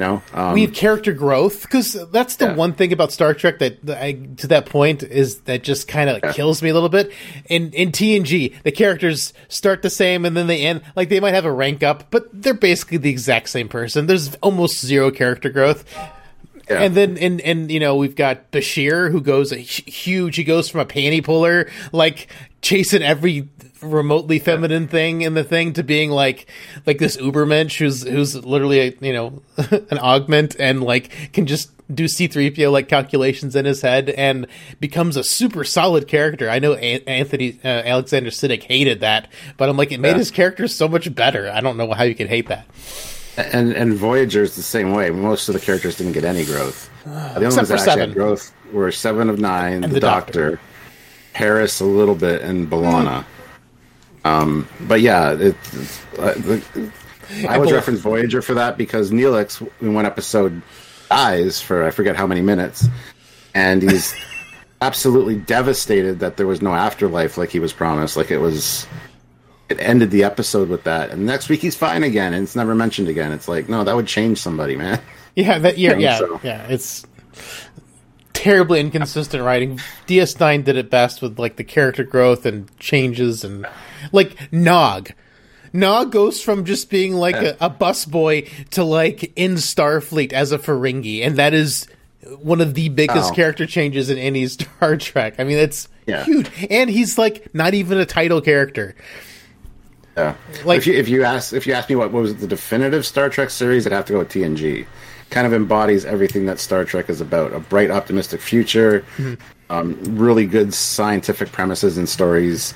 [0.00, 0.20] know.
[0.34, 2.54] Um, we have character growth because that's the Yeah.
[2.56, 6.10] one thing about Star Trek that, that I, to that point is that just kind
[6.10, 7.12] of kills me a little bit.
[7.48, 11.34] In in TNG, the characters start the same and then they end like they might
[11.34, 14.06] have a rank up, but they're basically the exact same person.
[14.06, 15.84] There's almost zero character growth.
[16.70, 16.80] Yeah.
[16.82, 20.36] And then, and and you know, we've got Bashir who goes a huge.
[20.36, 22.28] He goes from a panty puller, like
[22.62, 23.48] chasing every
[23.82, 26.46] remotely feminine thing in the thing, to being like
[26.86, 29.42] like this Ubermensch who's who's literally a, you know
[29.90, 34.46] an augment and like can just do C3PO like calculations in his head and
[34.78, 36.48] becomes a super solid character.
[36.48, 40.18] I know An- Anthony uh, Alexander Siddig hated that, but I'm like it made Yeah.
[40.18, 41.50] his character so much better.
[41.50, 42.64] I don't know how you could hate that.
[43.36, 45.10] And and Voyager's the same way.
[45.10, 46.90] Most of the characters didn't get any growth.
[47.04, 48.08] the only ones that actually Seven.
[48.08, 50.50] had growth were Seven of Nine, the, the Doctor.
[50.50, 50.60] Doctor,
[51.32, 53.24] Harris a little bit, and B'Elanna.
[54.24, 55.56] Um, but yeah, it,
[56.18, 56.92] uh, the,
[57.48, 60.60] I Bal- reference Voyager for that because Neelix in one episode
[61.08, 62.86] dies for I forget how many minutes,
[63.54, 64.14] and he's
[64.82, 68.16] absolutely devastated that there was no afterlife like he was promised.
[68.16, 68.86] Like it was,
[69.70, 72.74] it ended the episode with that, and next week he's fine again, and it's never
[72.74, 73.32] mentioned again.
[73.32, 75.00] It's like no, that would change somebody, man.
[75.36, 76.66] Yeah, that yeah, Yeah, yeah, so- yeah.
[76.68, 77.06] It's
[78.32, 79.78] terribly inconsistent writing.
[80.06, 83.66] DS9 did it best with like the character growth and changes and
[84.12, 85.10] like Nog.
[85.72, 90.58] Nog goes from just being like a, a busboy to like in Starfleet as a
[90.58, 91.86] Ferengi, and that is
[92.40, 93.36] one of the biggest Wow.
[93.36, 95.36] character changes in any Star Trek.
[95.38, 96.24] I mean, it's Yeah.
[96.24, 98.96] huge, and he's like not even a title character.
[100.16, 100.34] Yeah.
[100.64, 103.06] Like- if you if you ask if you ask me what what was the definitive
[103.06, 104.86] Star Trek series, I'd have to go with TNG.
[105.30, 109.04] Kind of embodies everything that Star Trek is about: a bright, optimistic future,
[109.70, 112.74] um, really good scientific premises and stories.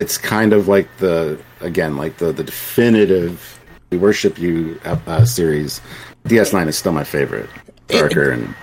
[0.00, 5.24] It's kind of like the again, like the the definitive "We Worship You" uh, uh,
[5.26, 5.80] series.
[6.24, 7.50] DS9 is still my favorite.
[7.88, 8.54] Darker and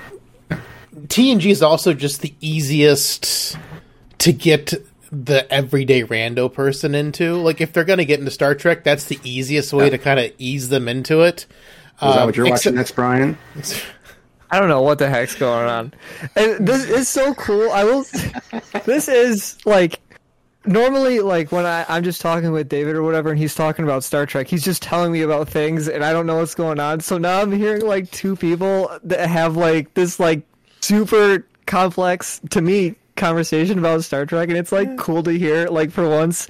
[1.08, 3.56] TNG is also just the easiest
[4.18, 4.74] to get
[5.12, 7.36] the everyday rando person into.
[7.36, 10.20] Like, if they're going to get into Star Trek, that's the easiest way to kind
[10.20, 11.42] of ease them into it.
[11.42, 11.48] is
[12.00, 13.38] that Um, what you're except- watching next, Brian?
[14.50, 15.94] I don't know what the heck's going on.
[16.36, 17.72] And this is so cool.
[17.72, 18.06] I will.
[18.86, 20.00] This is like
[20.66, 24.04] normally like when I I'm just talking with David or whatever, and he's talking about
[24.04, 24.48] Star Trek.
[24.48, 27.00] He's just telling me about things, and I don't know what's going on.
[27.00, 30.42] So now I'm hearing like two people that have like this like
[30.82, 35.68] super complex to me conversation about Star Trek, and it's like cool to hear.
[35.68, 36.48] Like for once,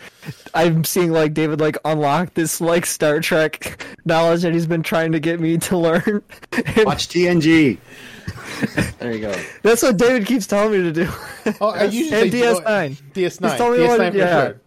[0.54, 5.12] I'm seeing like David like unlock this like Star Trek knowledge that he's been trying
[5.14, 6.24] to get me to learn.
[6.52, 7.78] And Watch TNG.
[9.00, 9.36] there you go.
[9.64, 11.10] That's what David keeps telling me to do.
[11.60, 12.64] Oh, I usually And DS9.
[13.14, 13.42] DS9.
[13.42, 14.42] Just tell me what- DS9 for yeah.
[14.46, 14.62] sure.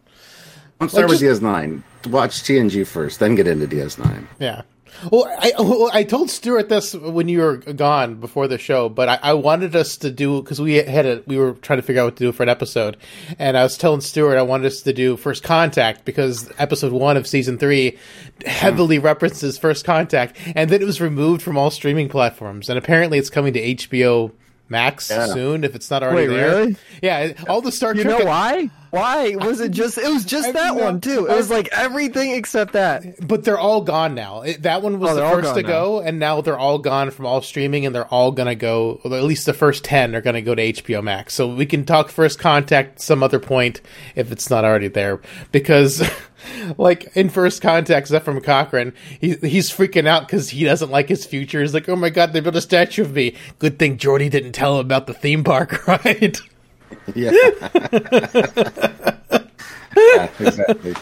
[0.80, 1.82] Don't start Like, with DS9.
[2.10, 4.26] Watch TNG first, then get into DS9.
[4.38, 4.62] Yeah.
[5.10, 9.08] Well, I well, I told Stuart this when you were gone before the show, but
[9.08, 12.00] I, I wanted us to do because we had a we were trying to figure
[12.02, 12.96] out what to do for an episode,
[13.38, 17.16] and I was telling Stuart I wanted us to do First Contact because episode one
[17.16, 17.98] of season three
[18.46, 23.18] heavily references First Contact, and then it was removed from all streaming platforms, and apparently
[23.18, 24.32] it's coming to HBO
[24.68, 25.26] Max Yeah.
[25.26, 26.48] soon if it's not already Wait, there.
[26.56, 26.76] really?
[27.02, 28.04] Yeah, all the Star Trek.
[28.06, 28.70] You know why?
[28.94, 29.98] Why was it just?
[29.98, 30.84] It was just I that know.
[30.84, 31.26] one too.
[31.26, 33.26] It was like everything except that.
[33.26, 34.42] But they're all gone now.
[34.42, 37.10] It, that one was Oh, the first to gone go, and now they're all gone
[37.10, 39.00] from all streaming, and they're all gonna go.
[39.04, 41.34] Well, at least the first ten are gonna go to HBO Max.
[41.34, 43.80] So we can talk First Contact some other point
[44.14, 45.20] if it's not already there,
[45.52, 46.08] because.
[46.76, 51.24] Like in First Contact, Zefram Cochrane, he, he's freaking out because he doesn't like his
[51.24, 51.62] future.
[51.62, 54.52] He's like, "Oh my god, they built a statue of me." Good thing Geordi didn't
[54.52, 56.38] tell him about the theme park, right?
[57.14, 57.30] Yeah.
[59.96, 60.94] yeah, exactly.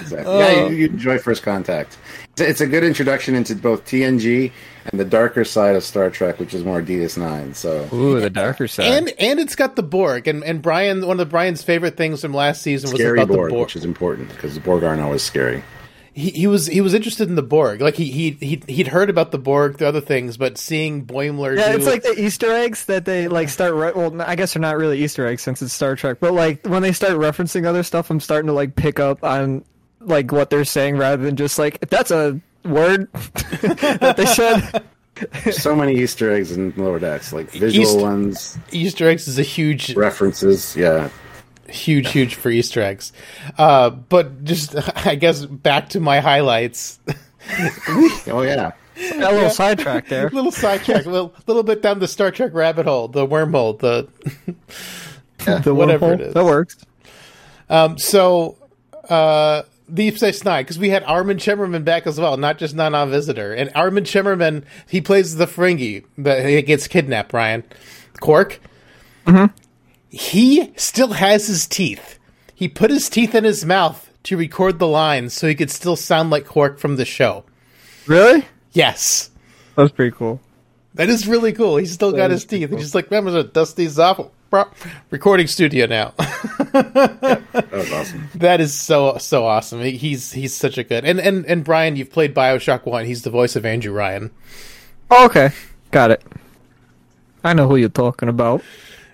[0.00, 0.38] exactly.
[0.38, 1.96] Yeah, you, you enjoy First Contact.
[2.32, 4.50] It's, it's a good introduction into both TNG
[4.86, 7.54] and the darker side of Star Trek, which is more DS9.
[7.54, 8.86] So Ooh, the darker side.
[8.86, 12.22] and and it's got the Borg, and and Brian, one of the Brian's favorite things
[12.22, 13.66] from last season was scary about Borg, the Borg.
[13.66, 15.62] which is important because the Borg aren't always scary.
[16.14, 17.80] He, he was he was interested in the Borg.
[17.80, 21.58] Like he he he he'd heard about the Borg, the other things, but seeing Boimler
[21.58, 23.74] yeah, do it's like the Easter eggs that they like start.
[23.74, 26.64] Re- well, I guess they're not really Easter eggs since it's Star Trek, but like
[26.66, 29.64] when they start referencing other stuff, I'm starting to like pick up on
[30.00, 34.84] like what they're saying rather than just like that's a word that they said.
[35.52, 39.42] so many Easter eggs in Lower Decks, like visual East- ones, Easter eggs is a
[39.42, 40.76] huge references.
[40.76, 41.08] Yeah,
[41.68, 43.12] huge huge for Easter eggs.
[43.58, 44.74] Uh, but just
[45.06, 46.98] I guess back to my highlights.
[48.28, 48.72] oh yeah.
[48.96, 50.28] Got a little sidetrack there.
[50.32, 54.08] little sidetrack, a little, little bit down the Star Trek rabbit hole, the wormhole, the
[55.62, 56.14] The whatever wormhole.
[56.14, 56.34] it is.
[56.34, 56.76] That works.
[57.68, 58.56] Um, so,
[59.08, 63.04] uh, Deep Space Nine, because we had Armin Shimerman back as well, not just Nana
[63.06, 63.52] Visitor.
[63.52, 67.64] And Armin Shimerman, he plays the Ferengi that he gets kidnapped, Ryan.
[68.20, 68.60] Quark.
[69.26, 69.54] Mm-hmm.
[70.14, 72.18] He still has his teeth.
[72.54, 75.96] He put his teeth in his mouth to record the lines so he could still
[75.96, 77.44] sound like Quark from the show.
[78.06, 78.46] Really?
[78.72, 79.30] Yes.
[79.74, 80.40] That's pretty cool.
[80.94, 81.78] That is really cool.
[81.78, 82.70] He's still got his teeth.
[82.70, 84.20] He's just like, remember to dust these off.
[85.10, 86.14] Recording studio now.
[86.74, 88.28] That was awesome.
[88.34, 89.80] That is so so awesome.
[89.80, 93.04] He's he's such a good and and and Brian, you've played Bioshock One.
[93.04, 94.32] He's the voice of Andrew Ryan.
[95.08, 95.50] Oh, okay,
[95.92, 96.20] got it.
[97.44, 98.62] I know who you're talking about.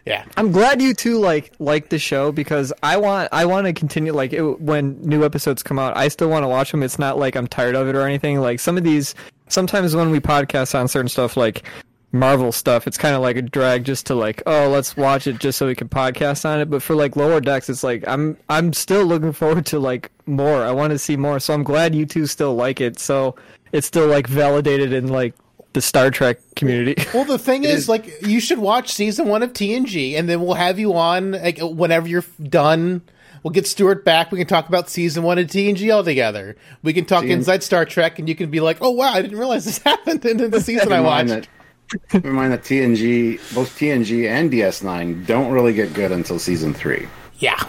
[0.06, 3.72] Yeah, I'm glad you two like like the show because I want I want to
[3.72, 5.96] continue like it, when new episodes come out.
[5.96, 6.82] I still want to watch them.
[6.82, 8.40] It's not like I'm tired of it or anything.
[8.40, 9.14] Like some of these,
[9.48, 11.64] sometimes when we podcast on certain stuff like
[12.12, 15.38] Marvel stuff, it's kind of like a drag just to like oh let's watch it
[15.38, 16.70] just so we can podcast on it.
[16.70, 20.64] But for like Lower Decks, it's like I'm I'm still looking forward to like more.
[20.64, 21.38] I want to see more.
[21.40, 22.98] So I'm glad you two still like it.
[22.98, 23.36] So
[23.72, 25.34] it's still like validated in like
[25.72, 27.02] the Star Trek community.
[27.14, 30.54] Well, the thing is, like, you should watch season one of TNG, and then we'll
[30.54, 33.02] have you on like whenever you're done.
[33.42, 34.30] We'll get Stuart back.
[34.32, 36.56] We can talk about season one of TNG all together.
[36.82, 39.22] We can talk See, inside Star Trek, and you can be like, "Oh wow, I
[39.22, 42.32] didn't realize this happened in the season I Keep in mind watched." that- keep in
[42.32, 47.08] mind that TNG, both TNG and DS9, don't really get good until season three.
[47.38, 47.60] Yeah,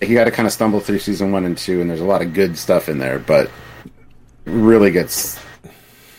[0.00, 2.22] you got to kind of stumble through season one and two, and there's a lot
[2.22, 3.50] of good stuff in there, but
[4.44, 5.40] really gets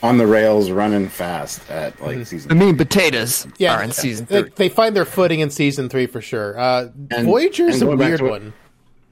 [0.02, 2.52] on the rails, running fast at like season.
[2.52, 4.52] I mean, potatoes Yeah, are in season they, three.
[4.56, 6.58] they find their footing in season three for sure.
[6.58, 8.54] Uh, And- Voyager's and a going back weird to what- one.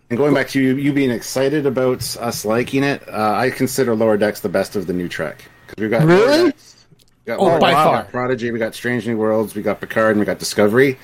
[0.09, 3.93] And going back to you, you being excited about us liking it, uh, I consider
[3.93, 6.45] Lower Decks the best of the new Trek because we've got Really?
[6.51, 6.85] Decks,
[7.25, 8.03] we got Oh, Lower by Decks, far.
[8.05, 10.97] Prodigy, we got Strange New Worlds, we got Picard, and we got Discovery.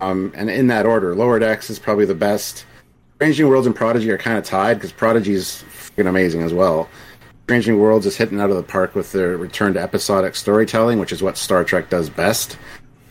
[0.00, 2.64] Um, and in that order, Lower Decks is probably the best.
[3.16, 6.54] Strange New Worlds and Prodigy are kind of tied because Prodigy is freaking amazing as
[6.54, 6.88] well.
[7.50, 11.00] Strange New Worlds is hitting out of the park with their return to episodic storytelling,
[11.00, 12.56] which is what Star Trek does best.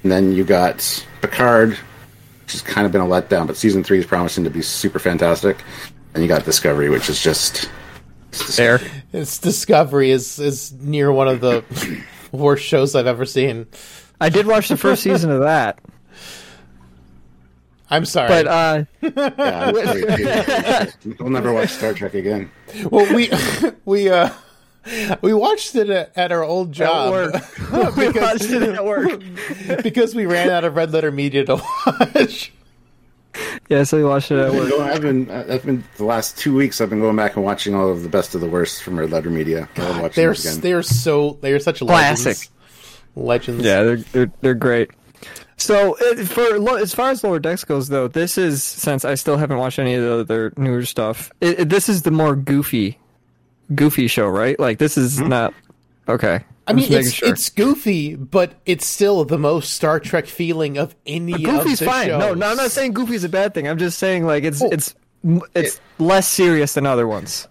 [0.01, 3.99] And then you got Picard, which has kind of been a letdown, but season three
[3.99, 5.61] is promising to be super fantastic.
[6.13, 7.69] And you got Discovery, which is just
[8.55, 8.79] There.
[9.11, 11.65] Its Discovery is is near one of the
[12.31, 13.67] worst shows I've ever seen.
[14.21, 15.81] I did watch the first season of that,
[17.89, 20.85] I'm sorry, but uh, yeah,
[21.19, 22.51] we'll never watch Star Trek again.
[22.89, 23.31] well, we
[23.85, 24.29] we uh
[25.21, 27.33] we watched it at, at our old at job work,
[27.97, 29.21] we watched it at work.
[29.83, 32.51] because we ran out of Red Letter Media to watch.
[33.69, 34.81] Yeah, so we watched it at I've been work.
[34.81, 36.81] I've been, I've been the last two weeks.
[36.81, 39.11] I've been going back and watching all of the best of the worst from Red
[39.11, 39.69] Letter Media.
[39.77, 42.25] I'll They're they're so they're such Classic.
[42.25, 42.51] legends.
[43.15, 43.63] Legends.
[43.65, 44.91] Yeah, they're they're, they're great.
[45.59, 45.93] So
[46.25, 49.77] for as far as Lower Decks goes, though, this is since I still haven't watched
[49.77, 51.31] any of the other newer stuff.
[51.41, 52.97] It, it- this is the more goofy,
[53.75, 54.59] goofy show, right?
[54.59, 55.27] Like this is hmm?
[55.27, 55.53] not
[56.07, 56.43] okay.
[56.65, 57.27] I mean, it's sure.
[57.29, 61.85] it's goofy, but it's still the most Star Trek feeling of any of Goofy's the
[61.85, 62.07] fine.
[62.07, 62.19] shows.
[62.19, 63.67] No, no, I'm not saying Goofy's a bad thing.
[63.67, 64.69] I'm just saying like it's Oh.
[64.71, 64.93] it's
[65.55, 67.47] it's less serious than other ones.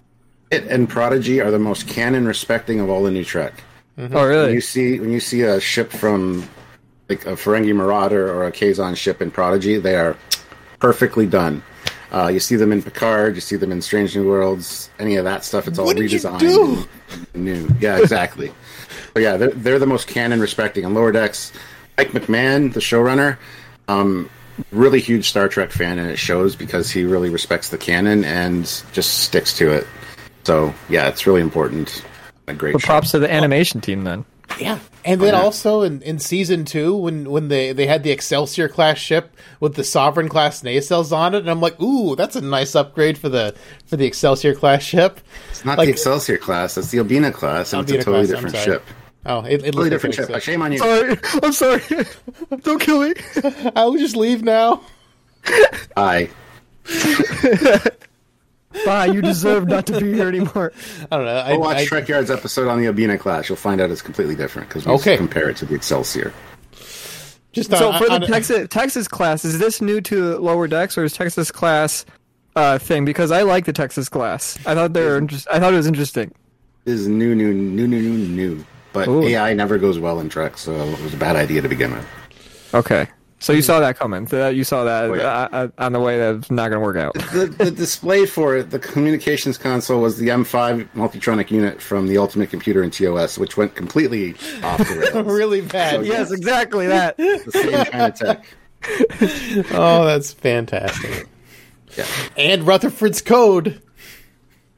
[0.50, 3.54] It and Prodigy are the most canon respecting of all the new Trek.
[3.98, 4.16] Mm-hmm.
[4.16, 4.52] Oh, When really?
[4.54, 6.48] you see when you see a ship from
[7.08, 10.16] like a Ferengi Marauder or a Kazon ship in Prodigy, they are
[10.78, 11.62] perfectly done.
[12.12, 15.24] Uh, you see them in Picard, you see them in Strange New Worlds, any of
[15.24, 15.68] that stuff.
[15.68, 16.38] It's all What did you redesigned.
[16.40, 16.84] do?
[17.34, 18.52] New, yeah, exactly.
[19.14, 20.86] but yeah, they're, they're the most canon respecting.
[20.86, 21.52] On Lower Decks,
[21.98, 23.36] Mike McMahan, the showrunner,
[23.88, 24.30] um,
[24.70, 28.64] really huge Star Trek fan, and it shows because he really respects the canon and
[28.92, 29.86] just sticks to it.
[30.44, 32.02] So yeah, it's really important.
[32.46, 32.86] A great But show.
[32.86, 34.24] props to the animation team then.
[34.58, 38.11] Yeah, and then oh, also in, in season two, when when they they had the
[38.11, 42.34] Excelsior class ship with the Sovereign class nacelles on it, and I'm like, ooh, that's
[42.34, 43.54] a nice upgrade for the
[43.87, 45.20] for the Excelsior class ship.
[45.50, 46.76] It's not Like- the Excelsior class.
[46.78, 48.82] It's the Obena class, and Obena it's a totally class, I'm different ship.
[49.26, 50.24] Oh, it, it Totally looks different ship.
[50.24, 50.78] Excel- Shame on you.
[50.78, 51.82] Sorry, I'm sorry.
[52.62, 53.14] Don't kill me.
[53.76, 54.82] I'll just leave now.
[55.96, 56.30] Aye.
[58.84, 59.06] Bye.
[59.06, 60.72] You deserve not to be here anymore.
[61.10, 61.38] I don't know.
[61.40, 63.48] I, Go watch I- Trek Yard's episode on the Obena class.
[63.48, 65.16] You'll find out it's completely different because we Okay.
[65.16, 66.32] compare it to the Excelsior.
[67.52, 70.96] just So on- for the on- Texas Texas class, is this new to Lower Decks
[70.98, 72.04] or is Texas class
[72.56, 73.04] uh, thing?
[73.04, 74.58] Because I like the Texas class.
[74.66, 75.16] I thought they were.
[75.18, 76.32] Interest- I thought it was interesting.
[76.84, 78.64] This is new, new, new, new, new, new.
[78.92, 79.22] But Ooh.
[79.22, 82.06] AI never goes well in Trek, so it was a bad idea to begin with.
[82.74, 83.06] Okay,
[83.40, 84.27] so you saw that coming.
[84.27, 85.22] So you saw that Oh, yeah.
[85.22, 87.14] uh, uh, on the way that it's not going to work out.
[87.33, 92.18] The, the display for it, the communications console, was the M5 Multitronic unit from the
[92.18, 95.27] Ultimate Computer in TOS, which went completely off the rails.
[95.33, 96.05] really bad.
[96.05, 97.16] yes, exactly that.
[97.18, 98.44] the same kind of tech.
[99.72, 101.27] Oh, that's fantastic.
[101.96, 102.07] Yeah.
[102.37, 103.81] And Rutherford's code.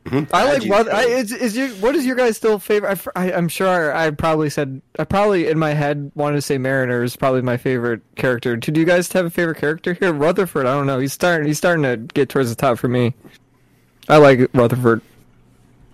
[0.06, 0.92] I like what.
[0.92, 3.06] I, is, is your what is your guys still favorite?
[3.14, 6.58] I, I, am sure I probably said I probably in my head wanted to say
[6.58, 8.56] Mariner is probably my favorite character.
[8.56, 10.12] Do you guys have a favorite character here?
[10.12, 10.98] Rutherford, I don't know.
[10.98, 13.14] He's starting he's starting to get towards the top for me.
[14.08, 15.02] I like Rutherford.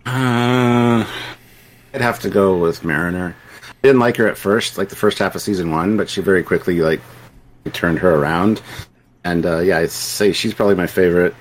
[0.06, 1.04] Uh,
[1.92, 3.34] I'd have to go with Mariner.
[3.62, 6.20] I didn't like her at first, like the first half of season one, but she
[6.20, 7.00] very quickly like
[7.72, 8.62] turned her around.
[9.24, 11.34] And uh, yeah, I'd say she's probably my favorite.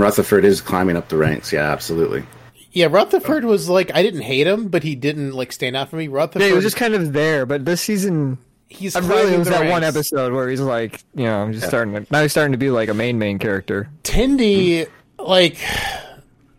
[0.00, 1.52] Rutherford is climbing up the ranks.
[1.52, 2.24] Yeah, absolutely.
[2.72, 5.96] Yeah, Rutherford was like I didn't hate him, but he didn't like stand out for
[5.96, 6.08] me.
[6.08, 9.38] Rutherford, Yeah, he was just kind of there, but this season he's I really it
[9.38, 12.22] was the that one episode where he's like, you know, I'm just starting to now
[12.22, 13.88] he's starting to be like a main main character.
[14.02, 15.56] Tendi, like,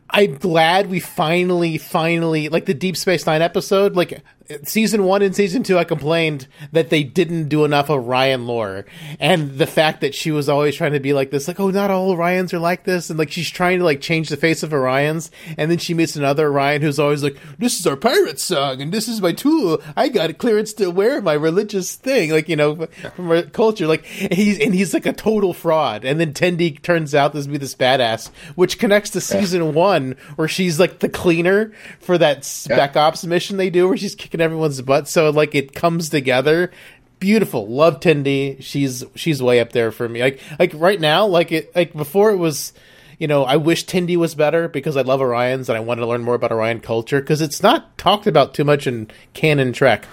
[0.10, 4.24] I'm glad we finally, finally, like the Deep Space Nine episode, like
[4.64, 8.86] season one and season two, I complained that they didn't do enough of Orion lore,
[9.20, 11.92] and the fact that she was always trying to be like this, like, oh, not
[11.92, 14.72] all Orions are like this, and like she's trying to like change the face of
[14.72, 18.82] Orions, and then she meets another Orion who's always like, this is our pirate song,
[18.82, 19.82] and this is my tool.
[19.96, 24.06] I got clearance to wear my religious thing, like you know, from our culture, like
[24.22, 27.58] and he's and he's like a total fraud, and then Tendi turns out to be
[27.58, 32.96] this badass, which connects to season one where she's like the cleaner for that spec
[32.96, 35.08] ops mission they do, where she's kicking everyone's butt.
[35.08, 36.72] So like it comes together
[37.20, 37.68] beautiful.
[37.68, 38.62] Love Tendi.
[38.62, 40.22] She's she's way up there for me.
[40.22, 42.74] Like like right now, like it like before it was.
[43.18, 46.08] You know, I wish Tendi was better because I love Orions and I wanted to
[46.08, 50.06] learn more about Orion culture because it's not talked about too much in canon Trek.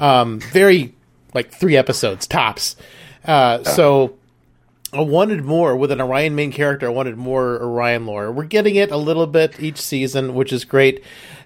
[0.00, 0.92] Um, very
[1.32, 2.74] like three episodes tops.
[3.24, 4.18] Uh, so
[4.92, 6.86] I wanted more with an Orion main character.
[6.86, 8.32] I wanted more Orion lore.
[8.32, 11.04] We're getting it a little bit each season, which is great.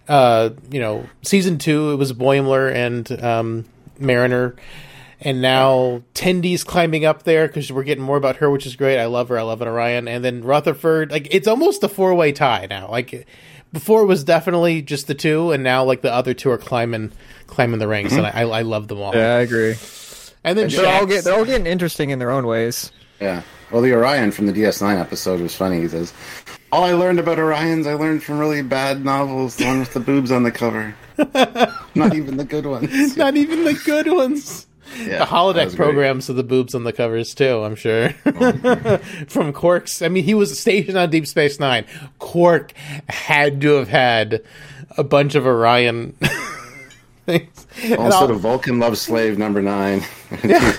[0.09, 3.65] Uh, you know, season two it was Boimler and um,
[3.99, 4.55] Mariner,
[5.21, 8.99] and now Tendi's climbing up there because we're getting more about her, which is great.
[8.99, 9.39] I love her.
[9.39, 11.11] I love an Orion, and then Rutherford.
[11.11, 12.91] Like it's almost a four way tie now.
[12.91, 13.27] Like
[13.73, 17.13] before it was definitely just the two, and now like the other two are climbing
[17.47, 19.15] climbing the ranks, and I, I love them all.
[19.15, 19.75] Yeah, I agree.
[20.45, 22.93] And then They're all Shax- get, they're all getting interesting in their own ways.
[23.21, 23.43] Yeah.
[23.71, 25.81] Well, the Orion from the DS9 episode was funny.
[25.81, 26.13] He says,
[26.75, 30.01] "All I learned about Orions, I learned from really bad novels, the one with the
[30.01, 30.97] boobs on the cover.
[31.95, 34.67] Not even the good ones." not even the good ones.
[34.99, 35.77] Yeah, the holodeck great.
[35.77, 37.63] programs of the boobs on the covers too.
[37.63, 38.11] I'm sure
[39.29, 40.03] from Quark's.
[40.03, 41.85] I mean, he was stationed on Deep Space Nine.
[42.19, 42.73] Quark
[43.09, 44.43] had to have had
[44.99, 46.17] a bunch of Orion
[47.27, 47.67] things.
[47.97, 50.03] Also, al- the Vulcan love slave number nine.
[50.43, 50.75] yeah.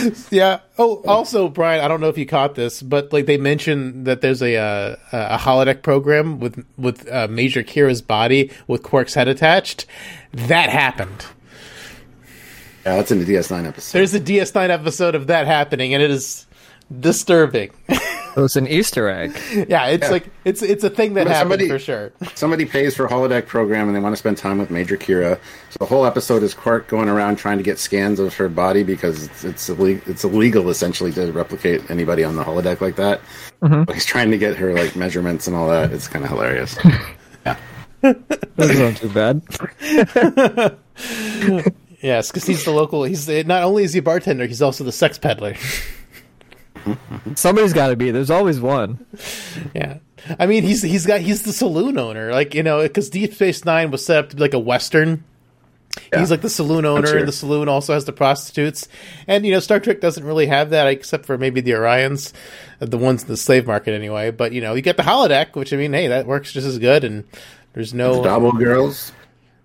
[0.78, 4.20] Oh, also, Brian, I don't know if you caught this, but like they mentioned that
[4.20, 9.28] there's a uh, a holodeck program with with uh, Major Kira's body with Quark's head
[9.28, 9.86] attached.
[10.32, 11.26] That happened.
[12.84, 13.98] yeah, that's in the DS9 episode.
[13.98, 16.46] There's a DS9 episode of that happening, and it is
[17.00, 17.70] disturbing.
[18.34, 19.36] Oh, it was an Easter egg.
[19.68, 22.12] yeah, it's like it's it's a thing that But happened somebody- for sure.
[22.34, 25.38] Somebody pays for a holodeck program and they want to spend time with Major Kira.
[25.70, 28.82] So the whole episode is Quark going around trying to get scans of her body
[28.84, 33.20] because it's it's, ille- it's illegal essentially to replicate anybody on the holodeck like that.
[33.62, 33.84] Mm-hmm.
[33.84, 35.92] But he's trying to get her like measurements and all that.
[35.92, 36.76] It's kind of hilarious.
[37.46, 37.56] yeah.
[38.00, 39.42] That's not too bad.
[42.02, 43.04] Yes, because he's the local.
[43.04, 45.54] He's not only is he a bartender, he's also the sex peddler.
[47.34, 48.10] Somebody's got to be.
[48.10, 49.04] There's always one.
[49.74, 49.98] yeah,
[50.38, 52.32] I mean he's he's got he's the saloon owner.
[52.32, 55.24] Like you know, because Deep Space Nine was set up to be like a western.
[56.14, 57.18] He's like the saloon owner, sure.
[57.18, 58.88] and the saloon also has the prostitutes.
[59.26, 62.32] And you know, Star Trek doesn't really have that, except for maybe the Orions,
[62.80, 64.30] uh, the ones in the slave market anyway.
[64.30, 66.78] But you know, you get the holodeck, which I mean, hey, that works just as
[66.78, 67.04] good.
[67.04, 67.24] And
[67.74, 69.12] there's no, Dabo girls.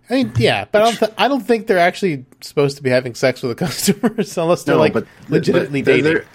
[0.10, 2.90] I mean, yeah, but I don't, th- I don't think they're actually supposed to be
[2.90, 6.14] having sex with the customers unless they're No, like but legitimately but they're, dating.
[6.14, 6.26] They're,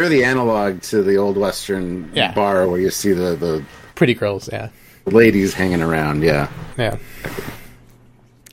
[0.00, 2.32] they're the analog to the old western Yeah.
[2.32, 3.62] bar where you see the, the
[3.94, 4.70] Pretty girls, yeah,
[5.04, 6.22] ladies hanging around.
[6.22, 6.48] Yeah.
[6.78, 6.96] yeah,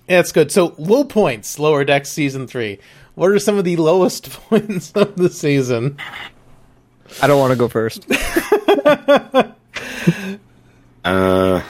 [0.10, 0.20] yeah.
[0.20, 0.52] It's good.
[0.52, 2.80] So low points, lower deck season three.
[3.16, 5.98] What are some of the lowest points of the season?
[7.22, 8.06] I don't want to go first.
[11.06, 11.62] Uh,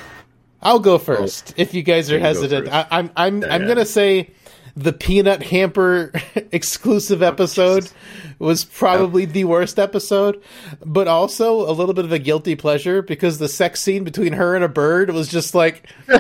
[0.64, 1.54] I'll go first.
[1.58, 2.76] If you guys are You go hesitant, first.
[2.76, 3.68] I, I'm I'm I'm yeah.
[3.68, 4.32] gonna say
[4.78, 6.12] the peanut hamper
[6.52, 7.90] exclusive episode
[8.38, 10.42] was probably the worst episode,
[10.86, 14.56] but also a little bit of a guilty pleasure because the sex scene between her
[14.56, 15.90] and a bird was just like.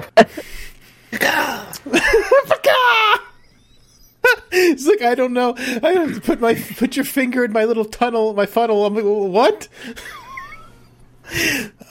[4.50, 5.56] It's like I don't know.
[5.58, 8.86] I have to put my put your finger in my little tunnel, my funnel.
[8.86, 9.68] I'm like, what?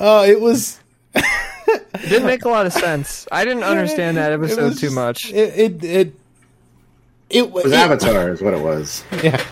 [0.00, 0.80] Oh, it was
[1.14, 3.26] It didn't make a lot of sense.
[3.32, 5.32] I didn't understand that episode was too much.
[5.32, 6.14] It it it,
[7.30, 9.04] it, it was Avatar, is what it was.
[9.22, 9.42] yeah,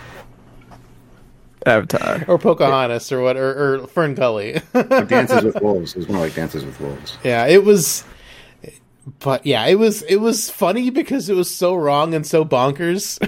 [1.66, 2.24] Avatar.
[2.28, 4.60] or Pocahontas or what, or, or Fern Gully.
[4.72, 5.92] Dances with Wolves.
[5.92, 7.16] It was more like Dances with Wolves.
[7.24, 8.04] yeah, it was.
[9.18, 13.18] But yeah, it was it was funny because it was so wrong and so bonkers.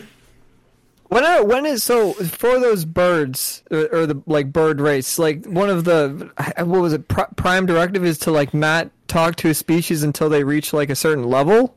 [1.09, 5.19] When are, when is so for those birds or, or the like bird race?
[5.19, 7.09] Like one of the what was it?
[7.09, 10.89] Pri- prime directive is to like not talk to a species until they reach like
[10.91, 11.77] a certain level.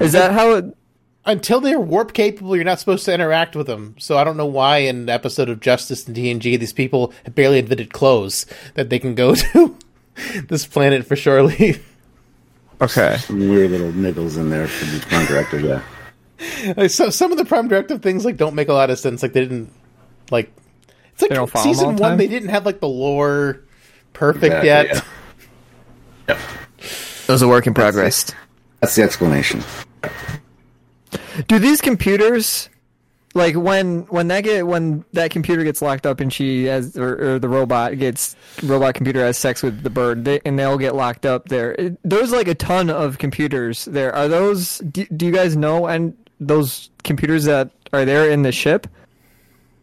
[0.00, 0.64] Is that how it?
[1.26, 3.94] Until they're warp capable, you're not supposed to interact with them.
[3.98, 7.34] So I don't know why in an episode of Justice and TNG, these people have
[7.34, 9.76] barely invented clothes that they can go to
[10.48, 11.82] this planet for shore leave.
[12.80, 13.16] Okay.
[13.20, 15.62] Some weird little niggles in there for the prime directive.
[15.62, 16.74] Yeah.
[16.76, 19.22] Like, so some of the prime directive things like don't make a lot of sense.
[19.22, 19.72] Like they didn't
[20.30, 20.52] like
[21.14, 21.96] it's like They don't follow them all season one.
[21.96, 22.18] time?
[22.18, 23.62] They didn't have like the lore
[24.12, 24.86] perfect Exactly, yet.
[24.94, 25.00] yeah.
[26.28, 26.38] Yep.
[27.28, 28.30] It was a work in progress.
[28.80, 29.62] That's the explanation.
[31.48, 32.68] Do these computers,
[33.34, 37.34] like when when that get when that computer gets locked up and she has or,
[37.34, 40.78] or the robot gets robot computer has sex with the bird they, and they all
[40.78, 41.72] get locked up there.
[41.72, 44.14] it- There's like a ton of computers there.
[44.14, 44.78] Are those?
[44.78, 48.86] Do, do you guys know and those computers that are there in the ship?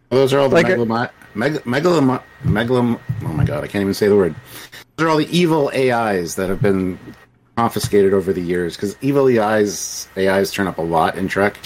[0.10, 3.00] Those are all the Like uh, a- megaloma, meg, megaloma, megalom.
[3.24, 4.36] Oh my god, I can't even say the word.
[4.98, 7.00] Those are all the evil AIs that have been
[7.58, 11.58] confiscated over the years because evil AIs AIs turn up a lot in Trek,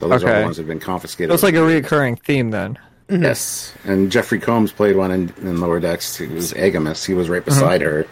[0.00, 1.32] So those are the ones that have been confiscated.
[1.32, 2.78] It's like a reoccurring theme then.
[3.08, 3.22] Mm-hmm.
[3.22, 6.16] Yes, and Jeffrey Combs played one in, in Lower Decks.
[6.16, 7.04] He was AGIMUS.
[7.04, 7.90] He was right beside mm-hmm.
[7.90, 8.06] her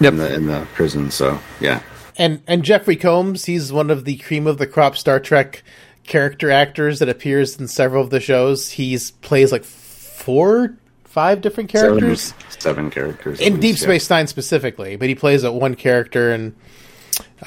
[0.00, 0.12] Yep.
[0.12, 1.10] in the in the prison.
[1.10, 1.82] So yeah,
[2.16, 5.62] And and Jeffrey Combs, he's one of the cream of the crop Star Trek
[6.04, 8.70] character actors that appears in several of the shows.
[8.70, 10.76] He's plays like four,
[11.18, 13.88] five different characters seven, seven characters in at Deep least, yeah.
[13.88, 16.54] Space Nine specifically, but he plays a one character in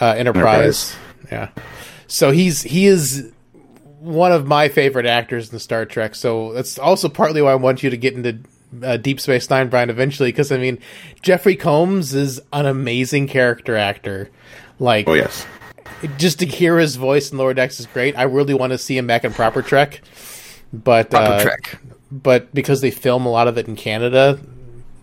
[0.01, 0.93] uh, Enterprise.
[1.31, 1.51] Yeah,
[2.07, 3.31] so he's he is
[4.01, 6.15] one of my favorite actors in Star Trek.
[6.15, 8.39] So that's also partly why I want you to get into
[8.83, 10.77] uh, Deep Space Nine, Brian, eventually, because I mean,
[11.21, 14.29] Jeffrey Combs is an amazing character actor.
[14.79, 15.47] Like, Oh yes,
[16.17, 18.17] just to hear his voice in Lower Decks is great.
[18.17, 20.01] I really want to see him back in Proper Trek,
[20.73, 21.79] but Proper uh, Trek.
[22.11, 24.39] But because they film a lot of it in Canada,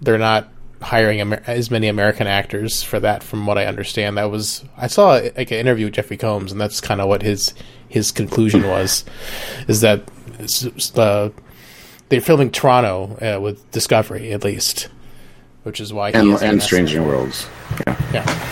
[0.00, 0.48] they're not
[0.82, 3.22] hiring Amer- as many American actors for that.
[3.22, 6.60] From what I understand, that was I saw like an interview with Jeffrey Combs, and
[6.60, 7.54] that's kind of what his
[7.88, 9.04] his conclusion was,
[9.68, 10.02] is that
[10.38, 11.30] s- s- uh,
[12.10, 14.88] they're filming Toronto uh, with Discovery at least,
[15.62, 17.46] which is why he and is and in Strange New Worlds.
[17.86, 17.96] Yeah.
[18.12, 18.48] yeah.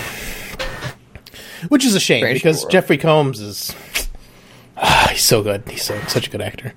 [1.69, 2.71] Which is a shame Strange because World.
[2.73, 3.75] Jeffrey Combs is
[4.77, 5.63] ah, he's so good.
[5.69, 6.73] He's so such a good actor.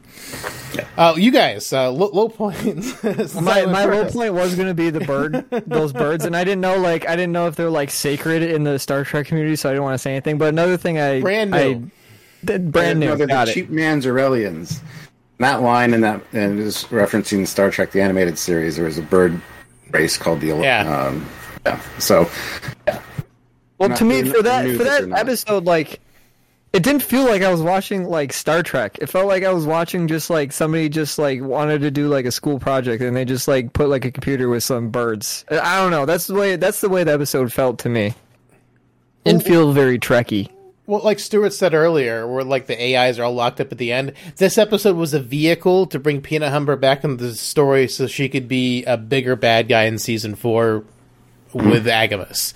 [0.73, 0.85] Yeah.
[0.97, 3.01] Uh, you guys, uh, low, low points.
[3.35, 6.77] My my low point was gonna be the bird, those birds, and I didn't know
[6.77, 9.73] like I didn't know if they're like sacred in the Star Trek community, so I
[9.73, 10.37] didn't want to say anything.
[10.37, 11.91] But another thing I Brand I new.
[12.45, 13.53] did brand No, new, they're got the it.
[13.55, 14.79] cheap man's Aurelians.
[15.39, 18.75] That line and that and is referencing Star Trek the animated series.
[18.75, 19.41] There was a bird
[19.91, 21.07] race called the Yeah.
[21.07, 21.25] Um,
[21.65, 21.79] yeah.
[21.97, 22.29] So
[23.77, 25.19] Well, Not- to me, for that for that that they're not.
[25.19, 25.99] episode, like
[26.71, 28.99] it didn't feel like I was watching like Star Trek.
[29.01, 32.25] It felt like I was watching just like somebody just like wanted to do like
[32.25, 35.45] a school project, and they just like put like a computer with some birds.
[35.49, 36.05] I don't know.
[36.05, 36.55] That's the way.
[36.57, 38.13] That's the way the episode felt to me.
[39.23, 40.49] Didn't feel very Trekky.
[40.85, 43.91] Well, like Stuart said earlier, where like the AIs are all locked up at the
[43.91, 44.13] end.
[44.37, 48.29] This episode was a vehicle to bring Peanut Hamper back into the story, so she
[48.29, 50.83] could be a bigger bad guy in season four
[51.53, 52.53] with AGIMUS.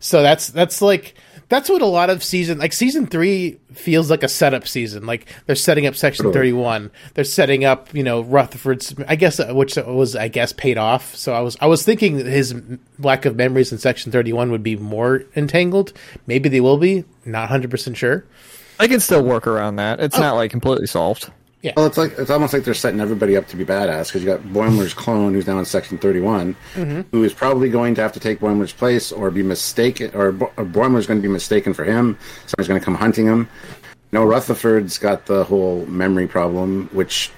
[0.00, 1.14] So that's that's like
[1.52, 5.04] that's what a lot of season like season three feels like a setup season.
[5.04, 6.32] Like they're setting up Section Totally.
[6.32, 6.90] Thirty One.
[7.12, 8.94] They're setting up you know Rutherford's.
[9.06, 11.14] I guess uh, which was I guess paid off.
[11.14, 12.54] So I was I was thinking his
[12.98, 15.92] lack of memories in Section Thirty One would be more entangled.
[16.26, 17.04] Maybe they will be.
[17.26, 18.24] Not hundred percent sure.
[18.80, 20.00] I can still work around that.
[20.00, 21.30] It's not like completely solved.
[21.76, 24.26] Well, it's like it's almost like they're setting everybody up to be badass because you
[24.28, 27.02] got Boimler's clone who's now in Section Thirty mm-hmm.
[27.12, 30.52] who is probably going to have to take Boimler's place or be mistaken, or, Bo-
[30.56, 32.18] or Boimler's going to be mistaken for him.
[32.46, 33.48] Somebody's going to come hunting him.
[34.10, 37.30] No, Rutherford's got the whole memory problem, which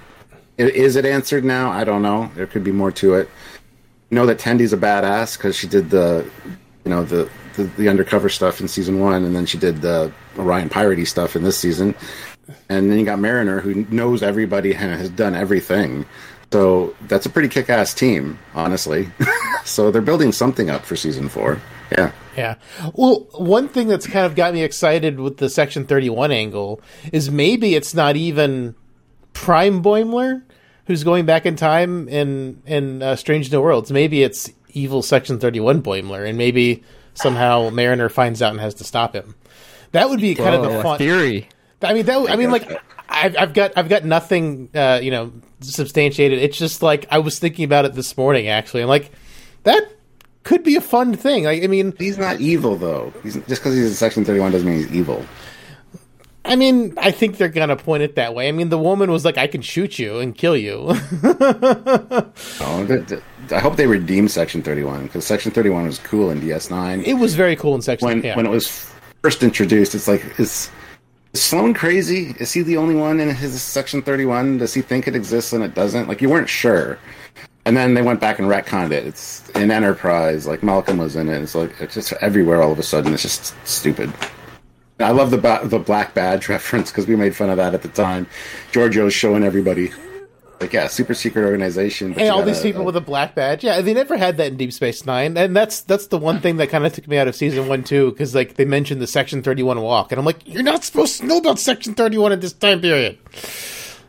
[0.56, 1.70] is it answered now?
[1.70, 2.30] I don't know.
[2.34, 3.28] There could be more to it.
[4.10, 6.28] You know that Tendi's a badass because she did the,
[6.84, 10.10] you know, the, the the undercover stuff in season one, and then she did the
[10.38, 11.94] Orion piratey stuff in this season.
[12.68, 16.06] And then you got Mariner, who knows everybody and has done everything.
[16.52, 19.08] So that's a pretty kick-ass team, honestly.
[19.64, 21.60] so they're building something up for season four.
[21.90, 22.12] Yeah.
[22.36, 22.54] Yeah.
[22.92, 26.80] Well, one thing that's kind of got me excited with the Section 31 angle
[27.12, 28.74] is maybe it's not even
[29.32, 30.42] Prime Boimler
[30.86, 33.90] who's going back in time in in uh, Strange New Worlds.
[33.90, 36.82] Maybe it's evil Section 31 Boimler, and maybe
[37.14, 39.34] somehow Mariner finds out and has to stop him.
[39.92, 40.98] That would be kind of the a fun.
[40.98, 41.48] theory.
[41.82, 42.30] I mean, that.
[42.30, 42.80] I mean, like.
[43.06, 46.38] I've, I've got, I've got nothing, uh, you know, substantiated.
[46.38, 48.48] It's just like I was thinking about it this morning.
[48.48, 49.12] Actually, I'm like,
[49.64, 49.88] that
[50.42, 51.44] could be a fun thing.
[51.44, 53.12] Like, I mean, He's not evil, though.
[53.22, 55.24] He's, just because he's in Section 31 doesn't mean he's evil.
[56.46, 58.48] I mean, I think they're gonna point it that way.
[58.48, 60.94] I mean, the woman was like, "I can shoot you and kill you."
[62.60, 63.06] Oh,
[63.50, 67.04] I hope they redeem Section 31 because Section 31 was cool in DS9.
[67.04, 68.06] it was very cool in section.
[68.08, 68.36] when yeah.
[68.36, 68.90] when it was
[69.22, 70.70] first introduced, it's like is,
[71.34, 72.34] is Sloan crazy?
[72.38, 74.56] Is he the only one in his Section Thirty One?
[74.58, 76.08] Does he think it exists and it doesn't?
[76.08, 76.98] Like you weren't sure,
[77.64, 79.04] and then they went back and retconned it.
[79.04, 81.42] It's in Enterprise, like Malcolm was in it.
[81.42, 83.12] It's like it's just everywhere all of a sudden.
[83.12, 84.12] It's just stupid.
[85.00, 87.82] I love the ba- the black badge reference because we made fun of that at
[87.82, 88.28] the time.
[88.70, 89.92] Georgiou's showing everybody,
[90.64, 92.12] like yeah, super secret organization.
[92.12, 93.62] Hey, all these people a- with a black badge.
[93.64, 96.56] Yeah, they never had that in Deep Space Nine, and that's that's the one thing
[96.56, 99.06] that kind of took me out of season one too, because like they mentioned the
[99.06, 102.18] Section Thirty One walk, and I'm like, you're not supposed to know about Section Thirty
[102.18, 103.18] One at this time period.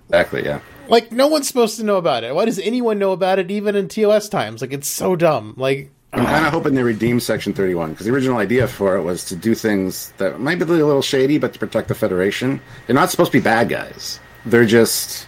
[0.09, 0.59] exactly yeah.
[0.87, 2.35] Like, no one's supposed to know about it.
[2.35, 4.61] Why does anyone know about it, even in TOS times?
[4.61, 5.55] Like, it's so dumb.
[5.57, 9.01] Like, I'm kind of hoping they redeem Section 31 because the original idea for it
[9.01, 12.61] was to do things that might be a little shady, but to protect the Federation.
[12.85, 14.19] They're not supposed to be bad guys.
[14.45, 15.27] They're just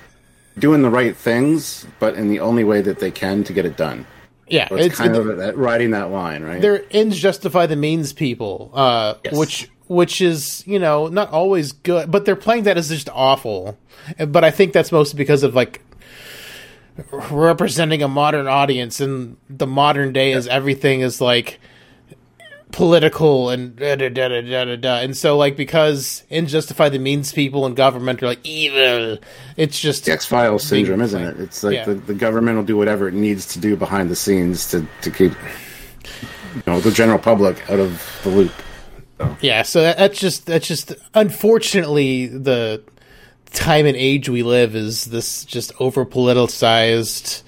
[0.59, 3.77] doing the right things, but in the only way that they can to get it
[3.77, 4.05] done.
[4.47, 6.61] yeah, So it's, kind of that, riding that line, right?
[6.61, 9.35] their ends justify the means people, uh, Yes.
[9.35, 13.77] which which is you know not always good, but they're playing that as just awful.
[14.27, 15.81] But I think that's mostly because of like
[17.31, 21.59] representing a modern audience, and the modern day is everything is like
[22.77, 24.97] political and da da da da da da, da.
[24.99, 29.17] and so like because in Justify the Means people and government are like evil,
[29.57, 31.39] it's just X Files syndrome, isn't it?
[31.39, 31.85] It's like Yeah.
[31.85, 35.09] the, the government will do whatever it needs to do behind the scenes to, to
[35.09, 35.31] keep
[36.53, 38.53] you know the general public out of the loop.
[39.41, 42.83] Yeah, so that, that's just that's just unfortunately the
[43.53, 47.41] time and age we live is this just over politicized,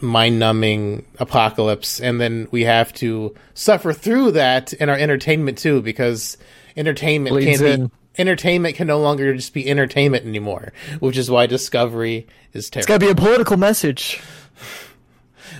[0.00, 5.82] mind numbing apocalypse, and then we have to suffer through that in our entertainment too,
[5.82, 6.36] because
[6.76, 7.86] entertainment Bleeds in.
[7.86, 12.80] be entertainment can no longer just be entertainment anymore, which is why Discovery is terrible.
[12.80, 14.20] It's got to be a political message.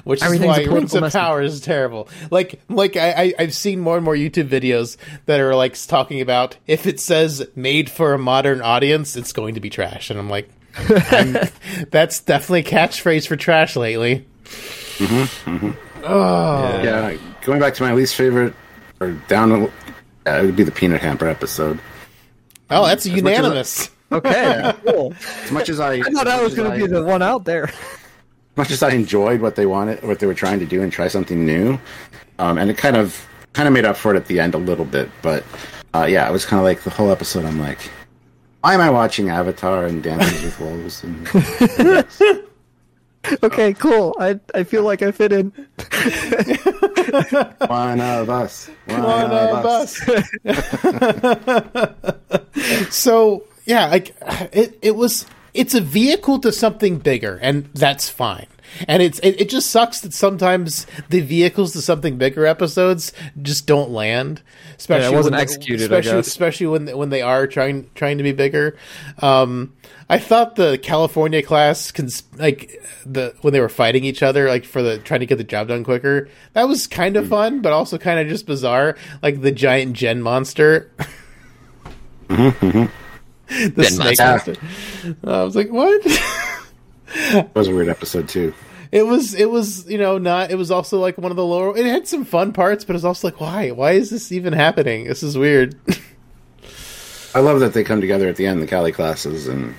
[0.04, 1.18] which is why Rings of message.
[1.18, 2.08] Power is terrible.
[2.30, 6.20] Like, like I, I, I've seen more and more YouTube videos that are like talking
[6.20, 10.18] about if it says "made for a modern audience," it's going to be trash, and
[10.18, 10.50] I'm like,
[11.90, 14.26] that's definitely a catchphrase for trash lately.
[16.02, 18.54] Yeah, going back to my least favorite,
[19.00, 19.64] or down, a-
[20.30, 21.80] uh, it would be the peanut hamper episode.
[22.70, 23.90] Oh, that's much as I- unanimous.
[24.10, 25.14] Okay, cool.
[25.44, 27.64] As much as I, I thought that was going to be the one out there.
[27.68, 30.90] As much as I enjoyed what they wanted, what they were trying to do, and
[30.92, 31.78] try something new,
[32.38, 34.58] um, and it kind of kind of made up for it at the end a
[34.58, 35.10] little bit.
[35.22, 35.44] But
[35.94, 37.44] uh, yeah, it was kind of like the whole episode.
[37.44, 37.78] I'm like,
[38.60, 41.04] why am I watching Avatar and Dances with Wolves?
[41.04, 41.26] And
[43.42, 44.14] Okay, cool.
[44.18, 45.50] I I feel like I fit in.
[47.66, 50.08] one of us, one, One of of us.
[50.08, 50.30] us.
[52.94, 54.14] so yeah, like
[54.52, 55.26] it, it was.
[55.58, 58.46] It's a vehicle to something bigger, and that's fine.
[58.86, 63.66] And it's it, it just sucks that sometimes the vehicles to something bigger episodes just
[63.66, 64.42] don't land.
[64.76, 68.32] Especially wasn't when they- executed, Especially, especially when when they are trying trying to be
[68.32, 68.76] bigger.
[69.20, 69.72] Um,
[70.10, 74.64] I thought the California class, cons- like the when they were fighting each other, like
[74.66, 77.22] for the trying to get the job done quicker, that was kind Hmm.
[77.22, 78.96] of fun, but also kind of just bizarre.
[79.22, 80.90] Like the giant gen monster.
[83.74, 84.54] the snake monster.
[84.54, 85.16] monster.
[85.24, 86.00] I was like, what?
[87.14, 88.52] It was a weird episode too.
[88.92, 91.76] it was it was you know not it was also like one of the lower
[91.76, 94.52] it had some fun parts but it was also like why why is this even
[94.52, 95.74] happening this is weird
[97.34, 99.74] I love that they come together at the end, the Cali classes and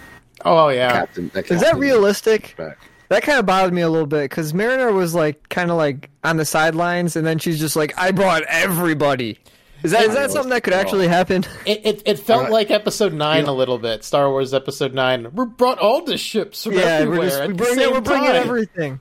[0.46, 1.32] oh, oh yeah Captain.
[1.34, 2.56] Is that realistic?
[2.58, 2.78] Back.
[3.10, 6.12] That kind of bothered me a little bit because Mariner was like kind of like
[6.24, 9.40] on the sidelines, and then she's just like, "I brought everybody."
[9.84, 11.46] Is that is that something that could actually happen?
[11.66, 13.50] it, it, it felt Uh, like episode 9 yeah.
[13.50, 17.20] a little bit star wars episode 9 we brought all the ships from yeah, everywhere
[17.20, 19.00] we're just at we the bring it, we're bringing everything.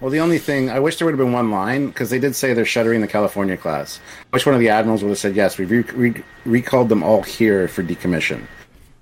[0.00, 2.34] Well, the only thing I wish there would have been one line because they did
[2.34, 4.00] say they're shuttering the California class.
[4.32, 5.58] I wish one of the admirals would have said yes.
[5.58, 8.46] We re- re- recalled them all here for decommission,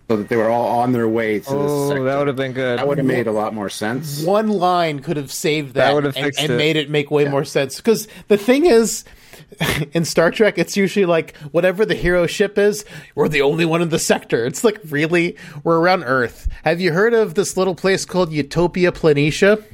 [0.09, 1.51] so that they were all on their way to this.
[1.53, 2.81] Oh, that would have been good.
[2.81, 4.25] That would have made a lot more sense.
[4.25, 6.57] one line could have saved that, That would have and, fixed and it.
[6.57, 7.77] made it make way more sense.
[7.77, 9.05] Because the thing is,
[9.93, 12.85] in Star Trek, it's usually like whatever the hero ship is,
[13.15, 14.45] we're the only one in the sector.
[14.45, 16.49] It's like really, we're around Earth.
[16.65, 19.65] Have you heard of this little place called Utopia Planitia?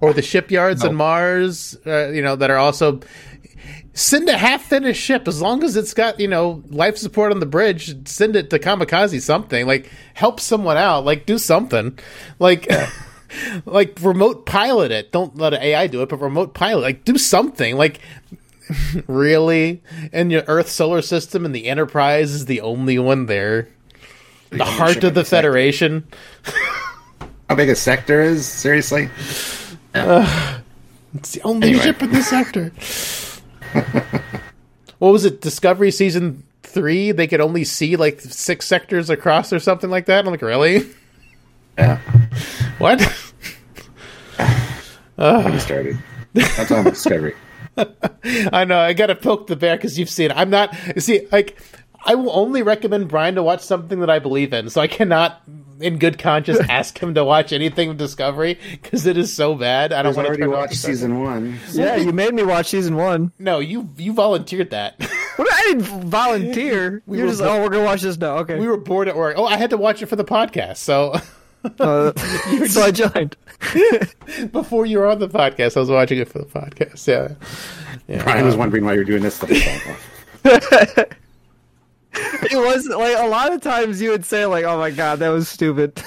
[0.00, 3.00] Or the shipyards on Mars, uh, you know, that are also
[3.96, 5.26] send a half finished ship.
[5.26, 8.58] As long as it's got you know life support on the bridge send it to
[8.58, 9.66] kamikaze something.
[9.66, 11.04] Like help someone out.
[11.04, 11.98] Like do something.
[12.38, 12.70] Like
[13.64, 15.12] like remote pilot it.
[15.12, 16.82] Don't let an ai do it but remote pilot.
[16.82, 17.76] Like do something.
[17.76, 18.00] Like
[19.06, 23.68] really and your earth solar system and the enterprise is the only one there
[24.50, 26.06] the heart of the federation
[27.48, 28.46] How big a sector is?
[28.46, 29.08] Seriously?
[31.14, 31.82] It's the only Anyway.
[31.84, 32.70] ship in the sector.
[34.98, 35.40] what was it?
[35.40, 37.12] Discovery season three?
[37.12, 40.26] They could only see like six sectors across or something like that.
[40.26, 40.86] I'm like, really?
[41.78, 41.98] Yeah.
[42.78, 43.00] What?
[45.16, 45.98] When started.
[46.34, 47.34] That's all Discovery.
[48.52, 48.78] I know.
[48.78, 50.30] I gotta poke the bear because you've seen.
[50.30, 50.36] it.
[50.36, 50.74] I'm not.
[50.94, 51.58] you See, like,
[52.04, 54.70] I will only recommend Brian to watch something that I believe in.
[54.70, 55.42] So I cannot,
[55.80, 59.92] in good conscience, ask him to watch anything with Discovery because it is so bad.
[59.92, 60.94] I don't want to already turn off watched Discovery.
[60.94, 61.58] season one.
[61.72, 63.32] Yeah, you made me watch season one.
[63.38, 64.94] No, you you volunteered that.
[65.36, 65.52] What?
[65.52, 67.02] I didn't volunteer.
[67.06, 68.38] We You're were just bo- oh, we're gonna watch this now.
[68.38, 68.58] Okay.
[68.58, 69.34] we were bored at work.
[69.36, 70.78] Oh, I had to watch it for the podcast.
[70.78, 71.14] So.
[71.78, 72.12] Uh,
[72.66, 73.36] so I joined.
[74.52, 75.76] before you were on the podcast.
[75.76, 77.06] I was watching it for the podcast.
[77.06, 77.34] Yeah,
[78.08, 78.22] yeah.
[78.22, 79.50] Brian was wondering why you're doing this stuff.
[82.50, 85.28] It was like a lot of times you would say like, "Oh my god, that
[85.28, 86.02] was stupid."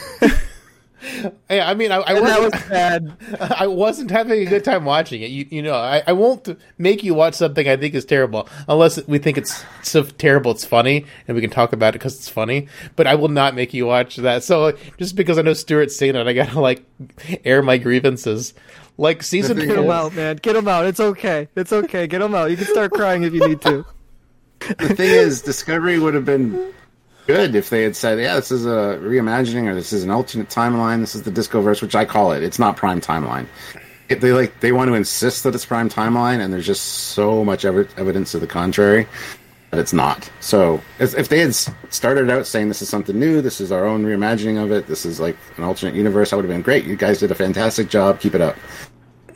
[1.49, 3.17] Yeah, I mean, I, I And that was wasn't, bad.
[3.57, 5.29] I wasn't having a good time watching it.
[5.29, 9.05] You, you know, I, I won't make you watch something I think is terrible unless
[9.07, 12.29] we think it's so terrible it's funny and we can talk about it because it's
[12.29, 12.67] funny.
[12.95, 14.43] But I will not make you watch that.
[14.43, 16.83] So just because I know Stuart's seen it, I gotta like
[17.45, 18.53] air my grievances.
[18.97, 20.35] Like season thing Get him out, man.
[20.37, 20.85] Get him out.
[20.85, 21.47] It's okay.
[21.55, 22.05] It's okay.
[22.05, 22.51] Get him out.
[22.51, 23.85] You can start crying if you need to.
[24.59, 26.73] the thing is, Discovery would have been
[27.29, 30.49] good if they had said, "Yeah, this is a reimagining, or this is an alternate
[30.49, 30.99] timeline.
[30.99, 32.41] This is the Discoverse, which I call it.
[32.41, 33.45] It's not Prime Timeline.
[34.07, 36.81] They like, they want to insist that it's Prime Timeline, and there's just
[37.13, 39.05] so much ev- evidence to the contrary
[39.69, 40.27] that it's not.
[40.39, 43.85] So, if, if they had started out saying this is something new, this is our
[43.85, 46.85] own reimagining of it, this is like an alternate universe, that would have been great.
[46.85, 48.19] You guys did a fantastic job.
[48.19, 48.55] Keep it up.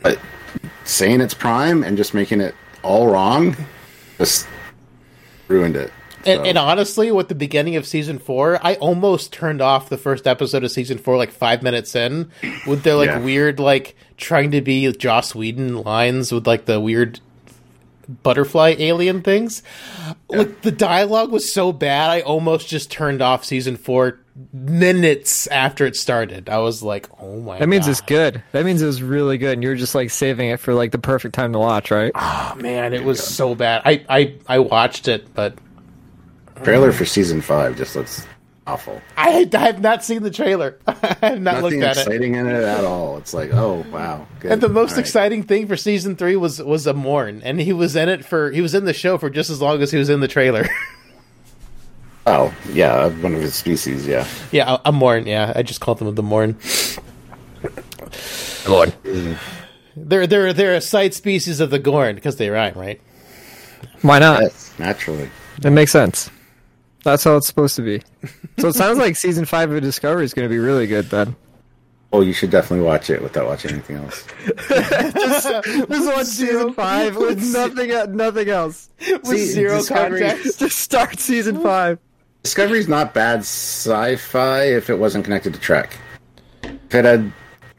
[0.01, 0.17] But
[0.85, 3.55] saying it's Prime and just making it all wrong,
[4.17, 4.47] just
[5.47, 5.91] ruined it.
[6.25, 9.97] And, So- and honestly, with the beginning of season four, I almost turned off the
[9.97, 12.29] first episode of season four like five minutes in
[12.67, 13.19] with their like Yeah.
[13.19, 17.19] weird like trying to be Joss Whedon lines with like the weird
[18.21, 19.63] butterfly alien things.
[20.29, 24.19] Like the dialogue was so bad, I almost just turned off season four
[24.51, 26.49] minutes after it started.
[26.49, 27.91] I was like, oh my That means God.
[27.91, 28.43] it's good.
[28.51, 30.97] That means it was really good, and you're just like saving it for like the
[30.97, 32.11] perfect time to watch, right?
[32.15, 33.83] Oh man, it was so bad.
[33.85, 35.53] I, I, I watched it, but
[36.63, 38.25] trailer for season five just looks
[38.67, 39.01] awful.
[39.17, 40.77] I, I have not seen the trailer.
[40.87, 42.01] I have not Nothing looked at it.
[42.07, 43.17] exciting in it at all.
[43.17, 44.25] It's like, oh wow.
[44.39, 44.51] Good.
[44.53, 45.05] And the most All right.
[45.05, 48.51] exciting thing for season three was was a Morn, and he was in it for
[48.51, 50.67] he was in the show for just as long as he was in the trailer.
[52.25, 54.07] Oh yeah, one of his species.
[54.07, 54.25] Yeah.
[54.49, 55.27] yeah, a, a Morn.
[55.27, 56.57] Yeah, I just called them the Morn.
[58.65, 58.93] Lord.
[59.97, 63.01] They're they're they're a side species of the Gorn because they rhyme, right?
[64.03, 64.41] Why not?
[64.41, 65.29] Yes, naturally.
[65.65, 66.29] It makes sense.
[67.03, 68.01] That's how it's supposed to be.
[68.59, 71.35] So it sounds like season five of Discovery is going to be really good then.
[72.11, 74.25] Oh, you should definitely watch it without watching anything else.
[74.69, 78.89] Just watch season five with nothing, nothing else.
[78.99, 80.59] With See, zero Discovery- context.
[80.59, 81.97] Just start season five.
[82.43, 85.97] Discovery's not bad sci-fi if it wasn't connected to Trek.
[86.63, 87.31] If it had,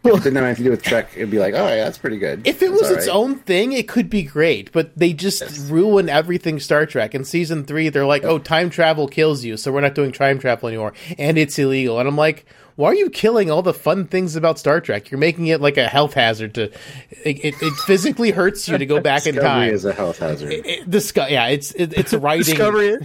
[0.05, 2.19] it didn't have anything to do with Trek, it'd be like, oh yeah, that's pretty
[2.19, 2.47] good.
[2.47, 3.15] If it That's was its right.
[3.15, 7.15] own thing, it could be great, but they just ruin everything Star Trek.
[7.15, 10.39] In season three, they're like, "Oh, time travel kills you, so we're not doing time
[10.39, 12.45] travel anymore, and it's illegal." And I'm like,
[12.77, 15.11] "Why are you killing all the fun things about Star Trek?
[15.11, 16.55] You're making it like a health hazard.
[16.55, 19.93] To it, it, it physically hurts you to go back in Discovery time." is a
[19.93, 20.53] health hazard.
[20.53, 22.45] It, disco- yeah, it's it, it's writing.
[22.45, 22.97] Discovery.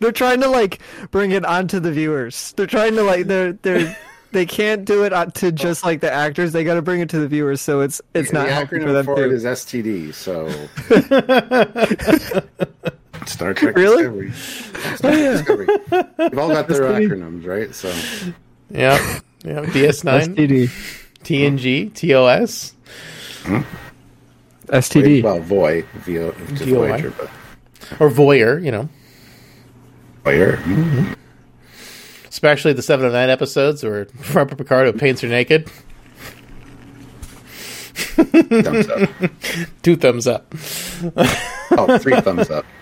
[0.00, 0.80] They're trying to like
[1.10, 2.52] bring it onto the viewers.
[2.52, 3.96] They're trying to like they're they're
[4.32, 5.50] they can't do it uh, to oh.
[5.50, 6.52] just like the actors.
[6.52, 8.88] They got to bring it to the viewers, so it's it's the not helping for
[8.88, 9.34] acronym them for it too.
[9.34, 10.14] is STD.
[10.14, 10.48] So
[13.26, 14.02] Star Trek Really?
[14.04, 14.32] Discovery.
[14.96, 15.66] Star Trek oh, Discovery.
[16.18, 17.08] We've all got their STD.
[17.08, 17.74] acronyms, right?
[17.74, 17.88] So
[18.70, 18.98] Yeah,
[19.44, 19.62] yeah.
[19.66, 20.70] DS9, STD.
[21.24, 22.74] TNG, TOS.
[23.42, 23.60] Hmm?
[24.68, 25.22] STD.
[25.22, 26.88] well, Voy, VO, just VOI.
[26.88, 27.30] Voyager, but
[28.00, 28.88] or Voyeur, you know,
[30.24, 30.56] Voyager.
[30.56, 30.74] Hmm.
[30.74, 31.12] Mm-hmm.
[32.36, 35.70] Especially the seven of nine episodes where Robert Picardo paints her naked.
[37.94, 39.10] Thumbs up.
[39.82, 40.54] Two thumbs up.
[41.70, 42.66] Oh, three thumbs up.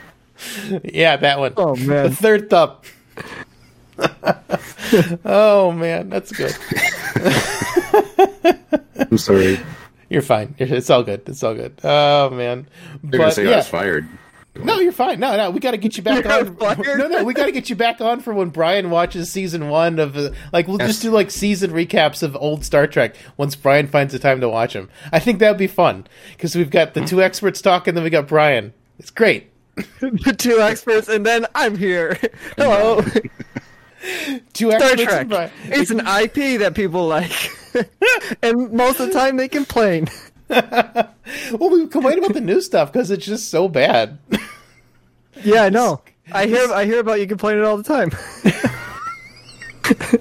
[0.83, 1.53] Yeah, that one.
[1.57, 2.11] Oh The man.
[2.11, 2.73] third thumb.
[5.25, 6.53] oh man, that's good.
[9.11, 9.61] I'm sorry.
[10.11, 10.57] You're fine.
[10.59, 11.23] It's all good.
[11.29, 11.79] It's all good.
[11.85, 12.67] Oh man,
[13.05, 14.09] You're gonna but say I was fired.
[14.57, 15.19] No, you're fine.
[15.19, 16.57] No, no, we got to get you back You're on.
[16.57, 16.99] fired?
[16.99, 19.99] No, no, we got to get you back on for when Brian watches season one
[19.99, 23.87] of uh, like we'll just do like season recaps of old Star Trek once Brian
[23.87, 24.89] finds the time to watch them.
[25.13, 28.11] I think that would be fun because we've got the two experts talking, then we
[28.11, 28.73] got Brian.
[28.99, 29.51] It's great.
[30.01, 32.17] the two experts, and then I'm here.
[32.57, 33.03] Hello.
[34.53, 35.29] Two Star Trek.
[35.29, 35.51] Brian.
[35.65, 37.33] It's an IP that people like,
[38.43, 40.09] and most of the time they complain.
[41.59, 44.19] Well, we complain about the new stuff because it's just so bad.
[45.43, 46.01] Yeah, I know.
[46.33, 48.11] I hear I hear about you complaining all the time.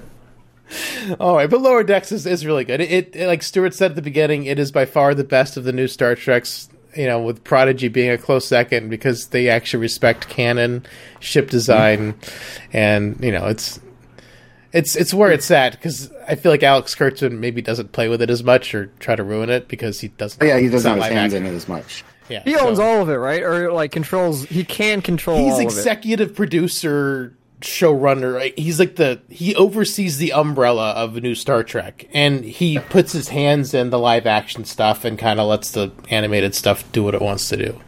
[1.20, 2.80] All right, but Lower Decks is, is really good.
[2.80, 5.64] It, it, like Stuart said at the beginning, it is by far the best of
[5.64, 6.68] the new Star Treks.
[6.96, 10.86] You know, with Prodigy being a close second because they actually respect canon,
[11.20, 12.14] ship design,
[12.72, 13.80] and you know it's
[14.74, 15.72] it's it's where it's at.
[15.72, 19.16] Because I feel like Alex Kurtzman maybe doesn't play with it as much or try
[19.16, 20.42] to ruin it because he doesn't.
[20.42, 22.04] Oh, yeah, he doesn't have his hands in it as much.
[22.28, 23.42] Yeah, He owns so- all of it, right?
[23.42, 24.44] Or like controls.
[24.46, 25.36] He can control.
[25.44, 28.34] He's all executive producer, showrunner.
[28.34, 28.58] right?
[28.58, 33.12] He's like the he oversees the umbrella of a new Star Trek, and he puts
[33.12, 37.02] his hands in the live action stuff and kind of lets the animated stuff do
[37.02, 37.78] what it wants to do,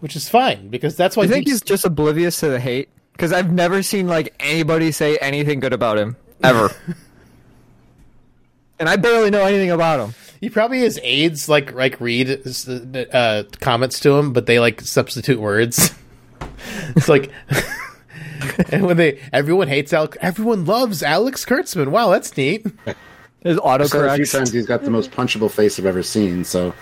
[0.00, 1.24] which is fine because that's why.
[1.24, 5.16] I think he's just oblivious to the hate because I've never seen like anybody say
[5.16, 6.70] anything good about him ever.
[8.78, 10.14] and I barely know anything about him.
[10.38, 12.42] He probably has aides like like read
[13.12, 15.94] uh, comments to him, but they like substitute words.
[16.94, 17.32] it's like,
[18.70, 21.88] and when they everyone hates Alex, everyone loves Alex Kurtzman.
[21.88, 22.66] Wow, that's neat.
[23.40, 26.44] His I've said a few times he's got the most punchable face I've ever seen.
[26.44, 26.74] So you'd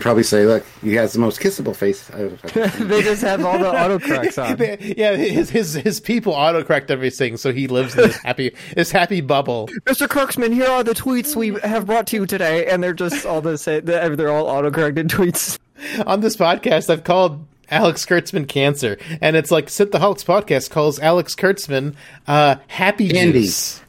[0.00, 2.10] probably say, look, he has the most kissable face.
[2.10, 2.88] I've ever seen.
[2.88, 4.58] they just have all the autocorrects on.
[4.96, 9.20] Yeah, his his his people autocorrect everything, so he lives in this happy this happy
[9.20, 9.68] bubble.
[9.84, 10.06] Mr.
[10.08, 13.40] Kurtzman, here are the tweets we have brought to you today, and they're just all
[13.40, 13.84] the same.
[13.84, 15.58] They're all autocorrected tweets.
[16.06, 21.34] On this podcast, I've called Alex Kurtzman cancer, and it's like Synthaholics podcast calls Alex
[21.34, 21.94] Kurtzman
[22.26, 23.42] uh, happy Andy.
[23.42, 23.80] juice.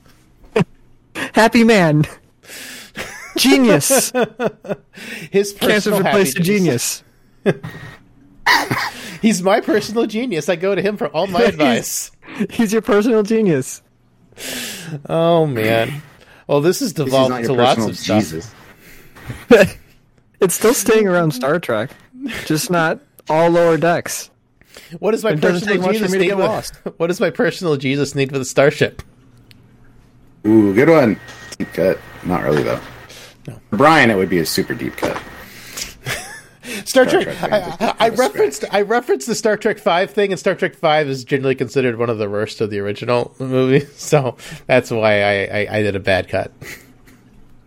[1.36, 2.06] Happy man,
[3.38, 4.12] genius,
[5.32, 7.04] His cancer personal replaced happy a genius.
[9.22, 10.50] He's my personal genius.
[10.50, 12.12] I go to him for all my advice.
[12.50, 13.82] He's your personal genius.
[15.08, 16.02] Oh man.
[16.48, 19.78] Well, this is He's not devolved to lots personal of stuff.
[20.42, 21.92] It's still staying around Star Trek,
[22.46, 24.30] just not all lower decks.
[25.00, 26.28] What does my It personal take Jesus me to need?
[26.30, 26.76] get With, lost.
[26.98, 29.02] what does my personal Jesus need with a starship?
[30.46, 31.18] Ooh, good one.
[31.58, 31.98] Deep cut.
[32.26, 32.82] Not really though.
[33.46, 35.22] For Brian, it would be a super deep cut.
[36.86, 37.24] Star Trek.
[37.24, 40.40] Trek I, I, just I kinda referenced I referenced the Star Trek Five thing, and
[40.40, 43.86] Star Trek Five is generally considered one of the worst of the original movie.
[43.96, 44.38] So
[44.68, 46.52] that's why I, I, I did a bad cut.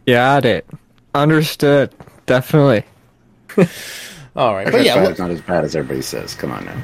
[0.06, 0.66] Got it.
[1.14, 1.94] Understood.
[2.26, 2.84] Definitely.
[4.36, 6.34] All right, Star but Trek yeah, Five look, is not as bad as everybody says.
[6.34, 6.76] Come on now.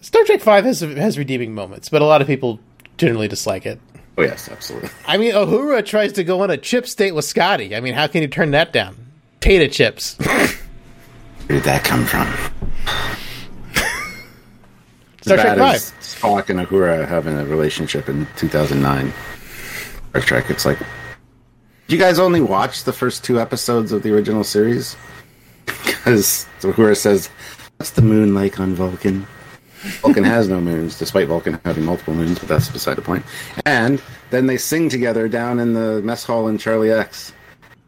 [0.00, 2.60] Star Trek Five has has redeeming moments, but a lot of people
[2.96, 3.80] generally dislike it.
[4.16, 4.90] Oh yes, absolutely.
[5.06, 7.74] I mean, Uhura tries to go on a chip state with Scotty.
[7.74, 8.96] I mean, how can you turn that down?
[9.40, 10.16] Tata chips.
[10.18, 12.26] Where did that come from?
[15.20, 15.80] Star Trek Five.
[16.00, 19.12] Spock and Uhura having a relationship in 2009.
[20.10, 20.50] Star Trek.
[20.50, 20.78] It's like,
[21.88, 24.96] you guys only watch the first two episodes of the original series
[25.66, 27.28] because Uhura says,
[27.76, 29.26] "What's the moon like on Vulcan?"
[30.00, 33.24] Vulcan has no moons, despite Vulcan having multiple moons, but that's beside the point.
[33.66, 37.32] And then they sing together down in the mess hall in Charlie X.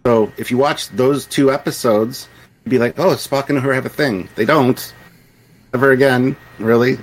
[0.05, 2.29] So if you watch those two episodes,
[2.65, 4.95] you'd be like, "Oh, Spock and her have a thing." They don't.
[5.75, 6.99] Ever again, really?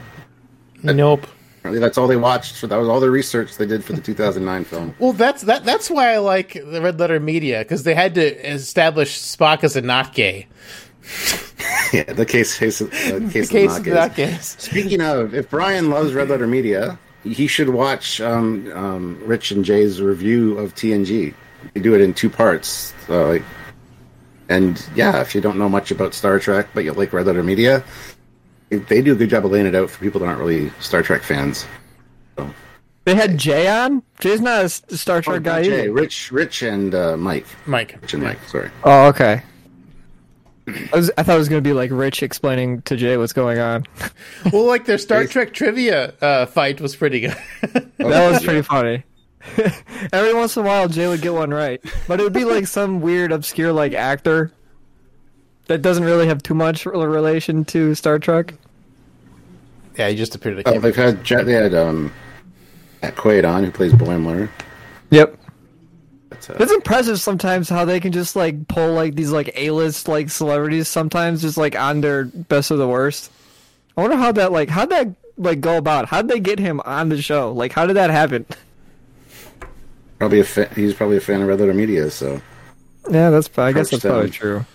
[0.84, 1.28] Nope.
[1.60, 2.56] Apparently that's all they watched.
[2.56, 4.96] So that was all the research they did for the 2009 film.
[5.00, 5.66] Well, that's that.
[5.66, 9.76] That's why I like the Red Letter Media because they had to establish Spock as
[9.76, 10.48] a not gay.
[11.94, 12.88] yeah, the case, case, uh,
[13.32, 14.30] case, The case of of not not gays.
[14.30, 14.56] gays.
[14.60, 19.64] Speaking of, if Brian loves Red Letter Media, he should watch um, um, Rich and
[19.64, 21.34] Jay's review of TNG.
[21.74, 22.94] They do it in two parts.
[23.08, 23.44] So, like,
[24.50, 27.44] and yeah, if you don't know much about Star Trek but you like Red Letter
[27.44, 27.84] Media,
[28.70, 31.02] they do a good job of laying it out for people that aren't really Star
[31.02, 31.66] Trek fans.
[33.06, 34.02] They had Jay on.
[34.20, 35.92] Jay's not a Star Trek Oh, guy Jay, either.
[35.94, 37.46] Rich, Rich, and uh, Mike.
[37.66, 37.98] Mike.
[38.02, 38.40] Rich and Mike.
[38.48, 38.70] Sorry.
[38.86, 39.42] Oh, okay.
[40.68, 43.34] I, was, I thought it was going to be like Rich explaining to Jay what's
[43.34, 43.86] going on.
[44.52, 47.36] Well, like their Star Trek trivia uh, fight was pretty good.
[47.98, 49.04] That was pretty funny.
[50.14, 52.68] Every once in a while, Jay would get one right, but it would be like
[52.68, 54.52] some weird, obscure like actor
[55.68, 58.54] that doesn't really have too much rel- relation to Star Trek.
[59.98, 62.12] yeah, he just appeared at Oh, they've had they had um,
[63.02, 64.50] Matt Quaid on who plays Boimler.
[65.10, 65.38] Yep.
[66.48, 70.08] That's, uh, It's impressive sometimes how they can just like pull like these like A-list
[70.08, 73.32] like celebrities sometimes just like on their best of the worst.
[73.98, 76.08] I wonder how that like how'd that like go about?
[76.08, 77.52] How'd they get him on the show?
[77.52, 78.46] Like how did that happen?
[80.20, 82.10] probably a fa- he's probably a fan of Red Letter Media.
[82.10, 82.42] So
[83.10, 84.32] Yeah, that's I guess Approach that's probably them.
[84.32, 84.66] true.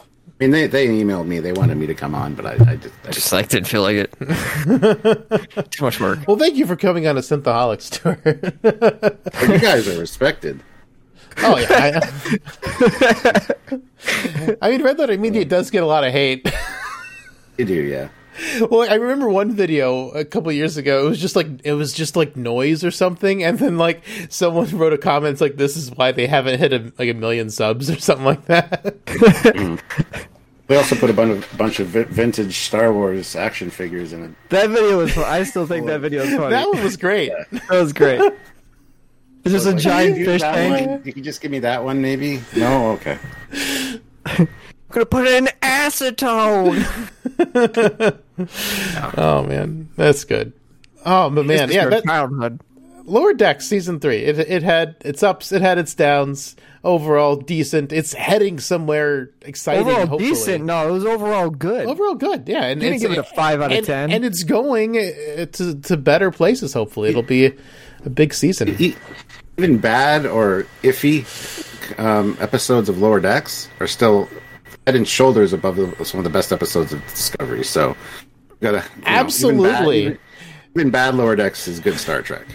[0.40, 1.40] I mean, they they emailed me.
[1.40, 3.66] They wanted me to come on, but I, I just, I just Just like didn't
[3.66, 5.70] feel like it.
[5.72, 6.20] Too much work.
[6.28, 8.16] Well, thank you for coming on a Synthaholics tour.
[8.62, 10.60] But you guys are respected.
[11.42, 12.00] Oh yeah.
[14.50, 16.50] I, I mean, Red Letter Media does get a lot of hate.
[17.56, 18.08] You do, yeah.
[18.70, 21.04] Well, I remember one video a couple years ago.
[21.04, 24.68] It was just like it was just like noise or something, and then like someone
[24.78, 27.50] wrote a comment it's like, "This is why they haven't hit a, like a million
[27.50, 28.96] subs" or something like that.
[30.68, 34.22] We also put a bunch of bunch of vi- vintage Star Wars action figures in
[34.22, 34.30] it.
[34.50, 35.16] That video was.
[35.16, 36.50] I still think that video is funny.
[36.50, 37.32] that one was great.
[37.50, 38.20] That was great.
[39.54, 40.86] It's just a Like, giant fish tank.
[40.90, 41.02] one?
[41.04, 42.40] You can just give me that one, maybe.
[42.56, 43.18] No, okay.
[44.26, 44.48] I'm
[44.90, 46.84] gonna put it in acetone.
[49.16, 50.52] Oh man, that's good.
[51.04, 52.60] Oh, but man, yeah, your that, childhood.
[53.04, 54.18] Lower Decks season three.
[54.18, 56.54] It it had its ups, it had its downs.
[56.84, 57.92] Overall decent.
[57.92, 59.82] It's heading somewhere exciting.
[59.88, 60.30] Overall hopefully.
[60.30, 60.64] decent.
[60.64, 61.86] No, it was overall good.
[61.88, 62.66] Overall good, yeah.
[62.66, 64.10] And You didn't it's- give it a five out of and- 10.
[64.12, 66.72] and it's going uh, to to better places.
[66.74, 67.52] Hopefully, it'll be a,
[68.04, 68.68] a big season.
[69.58, 71.24] Even bad or iffy
[71.98, 74.28] um, episodes of Lower Decks are still
[74.86, 77.64] head and shoulders above the, some of the best episodes of Discovery.
[77.64, 77.96] So,
[78.60, 79.68] gotta you know, Absolutely.
[79.68, 80.18] even, bad, even,
[80.76, 82.46] even bad Lower Decks is good Star Trek.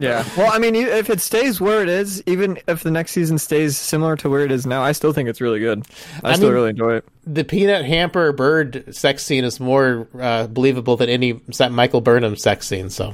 [0.00, 0.24] Yeah.
[0.36, 3.76] Well, I mean, if it stays where it is, even if the next season stays
[3.76, 5.84] similar to where it is now, I still think it's really good.
[6.22, 7.04] I, still mean- really enjoy it.
[7.26, 11.40] The peanut hamper bird sex scene is more uh, believable than any
[11.70, 12.90] Michael Burnham sex scene.
[12.90, 13.12] So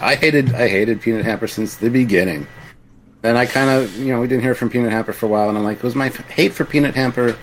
[0.00, 2.46] I hated I hated Peanut Hamper since the beginning.
[3.22, 5.48] And I kind of you know we didn't hear from Peanut Hamper for a while,
[5.48, 7.36] and I'm like, was my hate for Peanut Hamper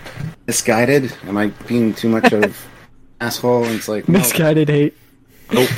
[0.46, 1.12] misguided?
[1.26, 2.66] Am I being too much of
[3.20, 3.64] asshole?
[3.64, 4.96] And it's like, no, Misguided hate.
[5.52, 5.68] nope.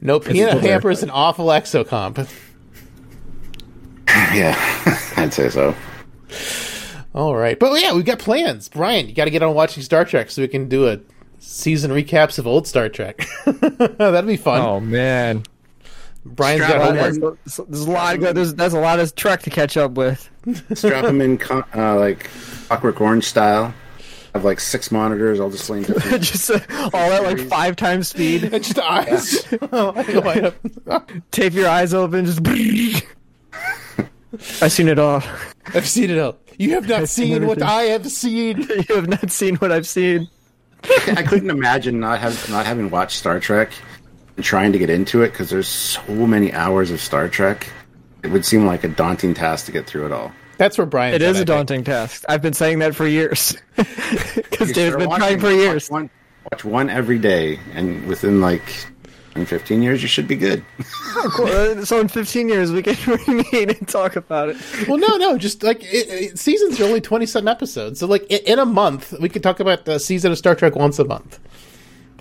[0.00, 2.16] no peanut still hamper is an awful exocomp.
[4.08, 4.54] yeah,
[5.16, 5.74] I'd say so.
[7.14, 8.68] All right, but yeah, we've got plans.
[8.68, 11.00] Brian, you got to get on watching Star Trek so we can do a
[11.38, 13.26] season recaps of old Star Trek.
[13.44, 14.60] That'd be fun.
[14.60, 15.44] Oh man,
[16.26, 17.38] Brian's strap got homework.
[17.44, 18.36] there's, there's a lot of good.
[18.36, 20.28] There's, there's a lot of Trek to catch up with.
[20.74, 21.40] Strap them in
[21.74, 22.30] uh, like
[22.68, 23.72] Clockwork Orange style.
[24.34, 26.22] Have like six monitors all displaying different.
[26.24, 26.60] Just uh,
[26.92, 28.44] all at like five times speed.
[28.44, 29.46] It's just eyes.
[29.72, 32.26] Oh, I go, Tape your eyes open.
[32.26, 32.40] Just.
[34.62, 35.22] I've seen it all.
[35.72, 36.36] I've seen it all.
[36.58, 37.62] You have not seen seen what.
[37.62, 38.60] I have seen.
[38.88, 40.28] You have not seen what I've seen.
[40.84, 43.72] I couldn't imagine not have not having watched Star Trek
[44.36, 47.68] and trying to get into it because there's so many hours of Star Trek.
[48.22, 50.32] It would seem like a daunting task to get through it all.
[50.58, 51.14] That's where Brian.
[51.14, 52.24] It is a daunting task.
[52.28, 53.56] I've been saying that for years.
[53.76, 55.90] Because You Dave's been trying for watch years.
[55.90, 56.10] One,
[56.50, 58.62] watch one every day, and within like
[59.36, 60.64] 10, 15 years, you should be good.
[61.30, 61.46] Cool.
[61.46, 62.96] Uh, So in 15 years, we can
[63.52, 64.56] meet and talk about it.
[64.86, 67.98] Well, no, no, just like it, it, seasons are only twenty something episodes.
[68.00, 70.76] So, like in, in a month, we could talk about the season of Star Trek
[70.76, 71.40] once a month,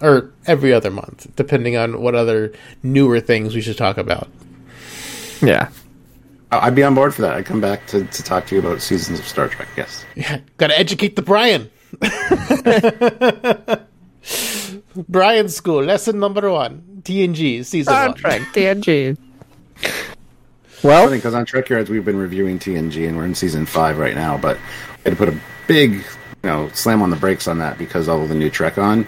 [0.01, 2.53] or every other month, depending on what other
[2.83, 4.27] newer things we should talk about.
[5.41, 5.69] Yeah.
[6.51, 7.33] I- I'd be on board for that.
[7.35, 9.67] I'd come back to, to talk to you about seasons of Star Trek.
[9.77, 10.05] Yes.
[10.15, 11.69] Yeah, got to educate the Brian.
[15.07, 18.13] Brian School lesson number one: TNG season one.
[18.13, 19.17] TNG.
[19.83, 19.91] I
[20.83, 24.15] Well, because on Trek Yards we've been reviewing TNG and we're in season five right
[24.15, 26.03] now, but I had to put a big, you
[26.43, 29.07] know, slam on the brakes on that because all of the new Trek on.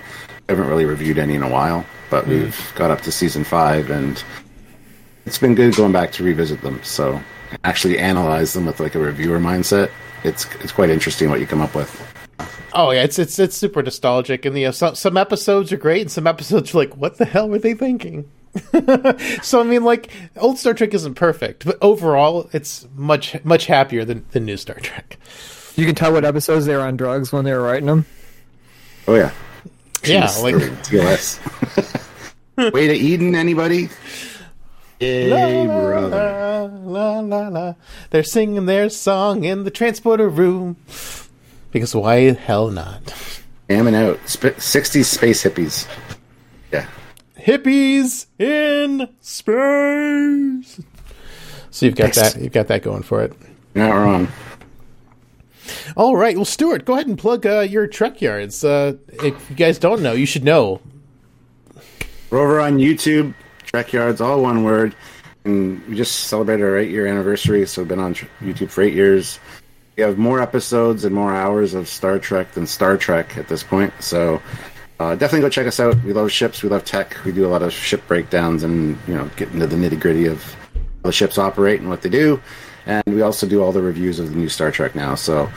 [0.49, 2.31] I haven't really reviewed any in a while, but hmm.
[2.31, 4.23] we've got up to season five and
[5.25, 6.81] it's been good going back to revisit them.
[6.83, 7.21] So
[7.63, 9.91] actually analyze them with like a reviewer mindset.
[10.23, 12.16] It's it's quite interesting what you come up with.
[12.73, 16.01] Oh yeah, it's it's it's super nostalgic, and you know some some episodes are great,
[16.01, 18.29] and some episodes are like, what the hell were they thinking?
[19.41, 24.05] so I mean, like old Star Trek isn't perfect, but overall, it's much much happier
[24.05, 25.17] than than new Star Trek.
[25.75, 28.05] you can tell what episodes they were on drugs when they were writing them.
[29.07, 29.31] Oh yeah,
[30.03, 31.39] Yeah, Jeez, like TOS.
[32.73, 33.89] Way to Eden, anybody?
[34.99, 36.71] Yay, brother.
[36.83, 37.73] la, la la la.
[38.09, 40.77] They're singing their song in the transporter room.
[41.71, 43.13] Because why hell not?
[43.69, 44.19] Jamming out.
[44.27, 45.87] Sp- 60s space hippies.
[46.71, 46.87] Yeah.
[47.37, 50.81] Hippies in space.
[51.69, 52.37] So you've got that.
[52.39, 53.33] You've got that going for it.
[53.75, 54.27] You're not wrong.
[55.95, 56.35] All right.
[56.35, 58.63] Well, Stuart, go ahead and plug uh, your Trek Yards.
[58.63, 60.81] Uh, if you guys don't know, you should know.
[62.29, 64.95] We're over on YouTube, Trek Yards, all one word.
[65.45, 68.93] And we just celebrated our eight year anniversary, so we've been on YouTube for eight
[68.93, 69.39] years.
[69.97, 73.63] We have more episodes and more hours of Star Trek than Star Trek at this
[73.63, 73.91] point.
[73.99, 74.39] So
[74.99, 75.95] uh, definitely go check us out.
[76.03, 77.17] We love ships, we love tech.
[77.25, 80.27] We do a lot of ship breakdowns and you know get into the nitty gritty
[80.27, 82.39] of how the ships operate and what they do.
[82.85, 85.15] And we also do all the reviews of the new Star Trek now.
[85.15, 85.49] So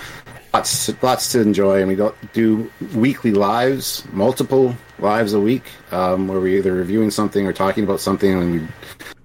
[0.55, 6.29] lots lots to enjoy and we don't do weekly lives multiple lives a week um,
[6.29, 8.53] where we're either reviewing something or talking about something and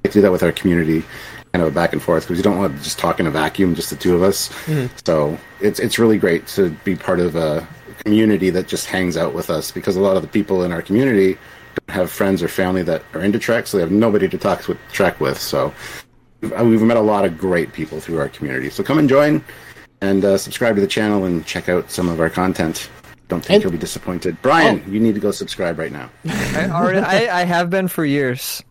[0.04, 1.04] we do that with our community
[1.56, 3.32] kind of a back and forth because we don't want to just talk in a
[3.32, 4.50] vacuum just the two of us
[5.06, 7.66] so it's it's really great to be part of a
[8.04, 10.82] community that just hangs out with us because a lot of the people in our
[10.82, 11.38] community
[11.88, 14.68] don't have friends or family that are into trek so they have nobody to talk
[14.68, 15.74] with trek with so
[16.42, 19.42] we've we've met a lot of great people through our community so come and join
[20.02, 22.90] and uh, subscribe to the channel and check out some of our content.
[23.30, 24.36] Don't think And- you'll be disappointed.
[24.42, 24.92] Brian, Oh.
[24.92, 26.10] you need to go subscribe right now.
[26.28, 28.62] I already, I, I have been for years.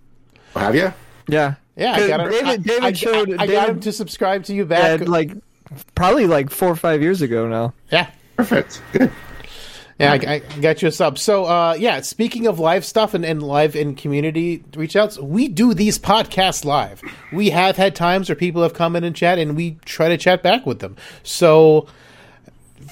[0.54, 0.92] Oh, have you?
[1.26, 1.54] Yeah.
[1.76, 2.30] Yeah, I got him.
[2.30, 3.30] David, I, David I, showed.
[3.30, 5.00] I, I got David him to subscribe to you back.
[5.00, 5.32] had, like
[5.94, 7.74] probably like four or five years ago now.
[7.90, 8.82] yeah, Perfect.
[8.92, 9.10] Good.
[9.98, 11.18] Yeah, I, I got you a sub.
[11.18, 15.46] So, uh, yeah, speaking of live stuff and, and live in community reach outs, we
[15.46, 17.00] do these podcasts live.
[17.32, 20.16] We have had times where people have come in and chat, and we try to
[20.16, 20.96] chat back with them.
[21.22, 21.86] So,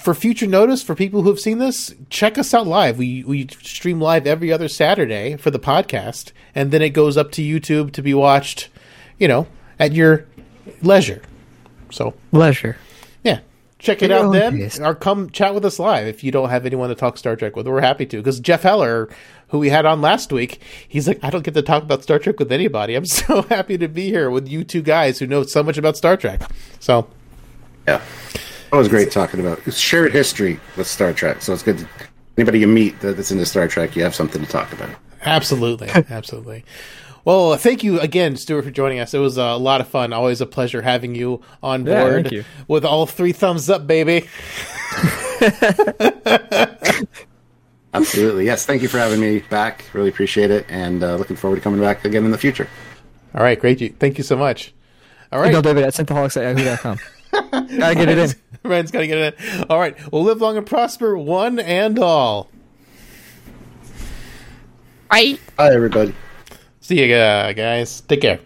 [0.01, 2.97] for future notice, for people who have seen this, check us out live.
[2.97, 7.31] We we stream live every other Saturday for the podcast, and then it goes up
[7.33, 8.69] to YouTube to be watched,
[9.19, 9.47] you know,
[9.79, 10.25] at your
[10.81, 11.21] leisure.
[11.91, 12.77] So leisure.
[13.23, 13.39] yeah,
[13.79, 14.79] check it out then, taste.
[14.81, 17.55] or come chat with us live if you don't have anyone to talk Star Trek
[17.55, 17.67] with.
[17.67, 19.09] We're happy to because Jeff Heller,
[19.49, 22.17] who we had on last week, he's like, I don't get to talk about Star
[22.19, 22.95] Trek with anybody.
[22.95, 25.97] I'm so happy to be here with you two guys who know so much about
[25.97, 26.41] Star Trek.
[26.79, 27.07] So
[27.87, 28.01] Yeah.
[28.71, 31.41] that was great talking about it's shared history with Star Trek.
[31.43, 31.77] So it's good.
[31.79, 31.87] To,
[32.37, 34.89] anybody you meet that- that's into Star Trek, you have something to talk about.
[35.25, 36.65] Absolutely, absolutely.
[37.25, 39.13] Well, thank you again, Stuart, for joining us.
[39.13, 40.11] It was a lot of fun.
[40.11, 42.43] Always a pleasure having you on Yeah, board thank you.
[42.67, 44.27] with all three thumbs up, baby.
[47.93, 48.45] Absolutely.
[48.45, 48.65] Yes.
[48.65, 49.85] Thank you for having me back.
[49.93, 50.65] Really appreciate it.
[50.67, 52.67] And uh, looking forward to coming back again in the future.
[53.35, 53.79] All right, great.
[53.81, 54.73] You- Thank you so much.
[55.31, 55.49] All right.
[55.49, 56.99] Email David at synthaholics at yahoo.com.
[57.79, 58.29] Gotta get it in.
[58.69, 59.63] Ryan's got to get it in.
[59.69, 59.95] All right.
[60.11, 62.49] Well, live long and prosper, one and all.
[65.09, 66.13] Bye, everybody.
[66.83, 68.01] See you guys.
[68.01, 68.39] Take care.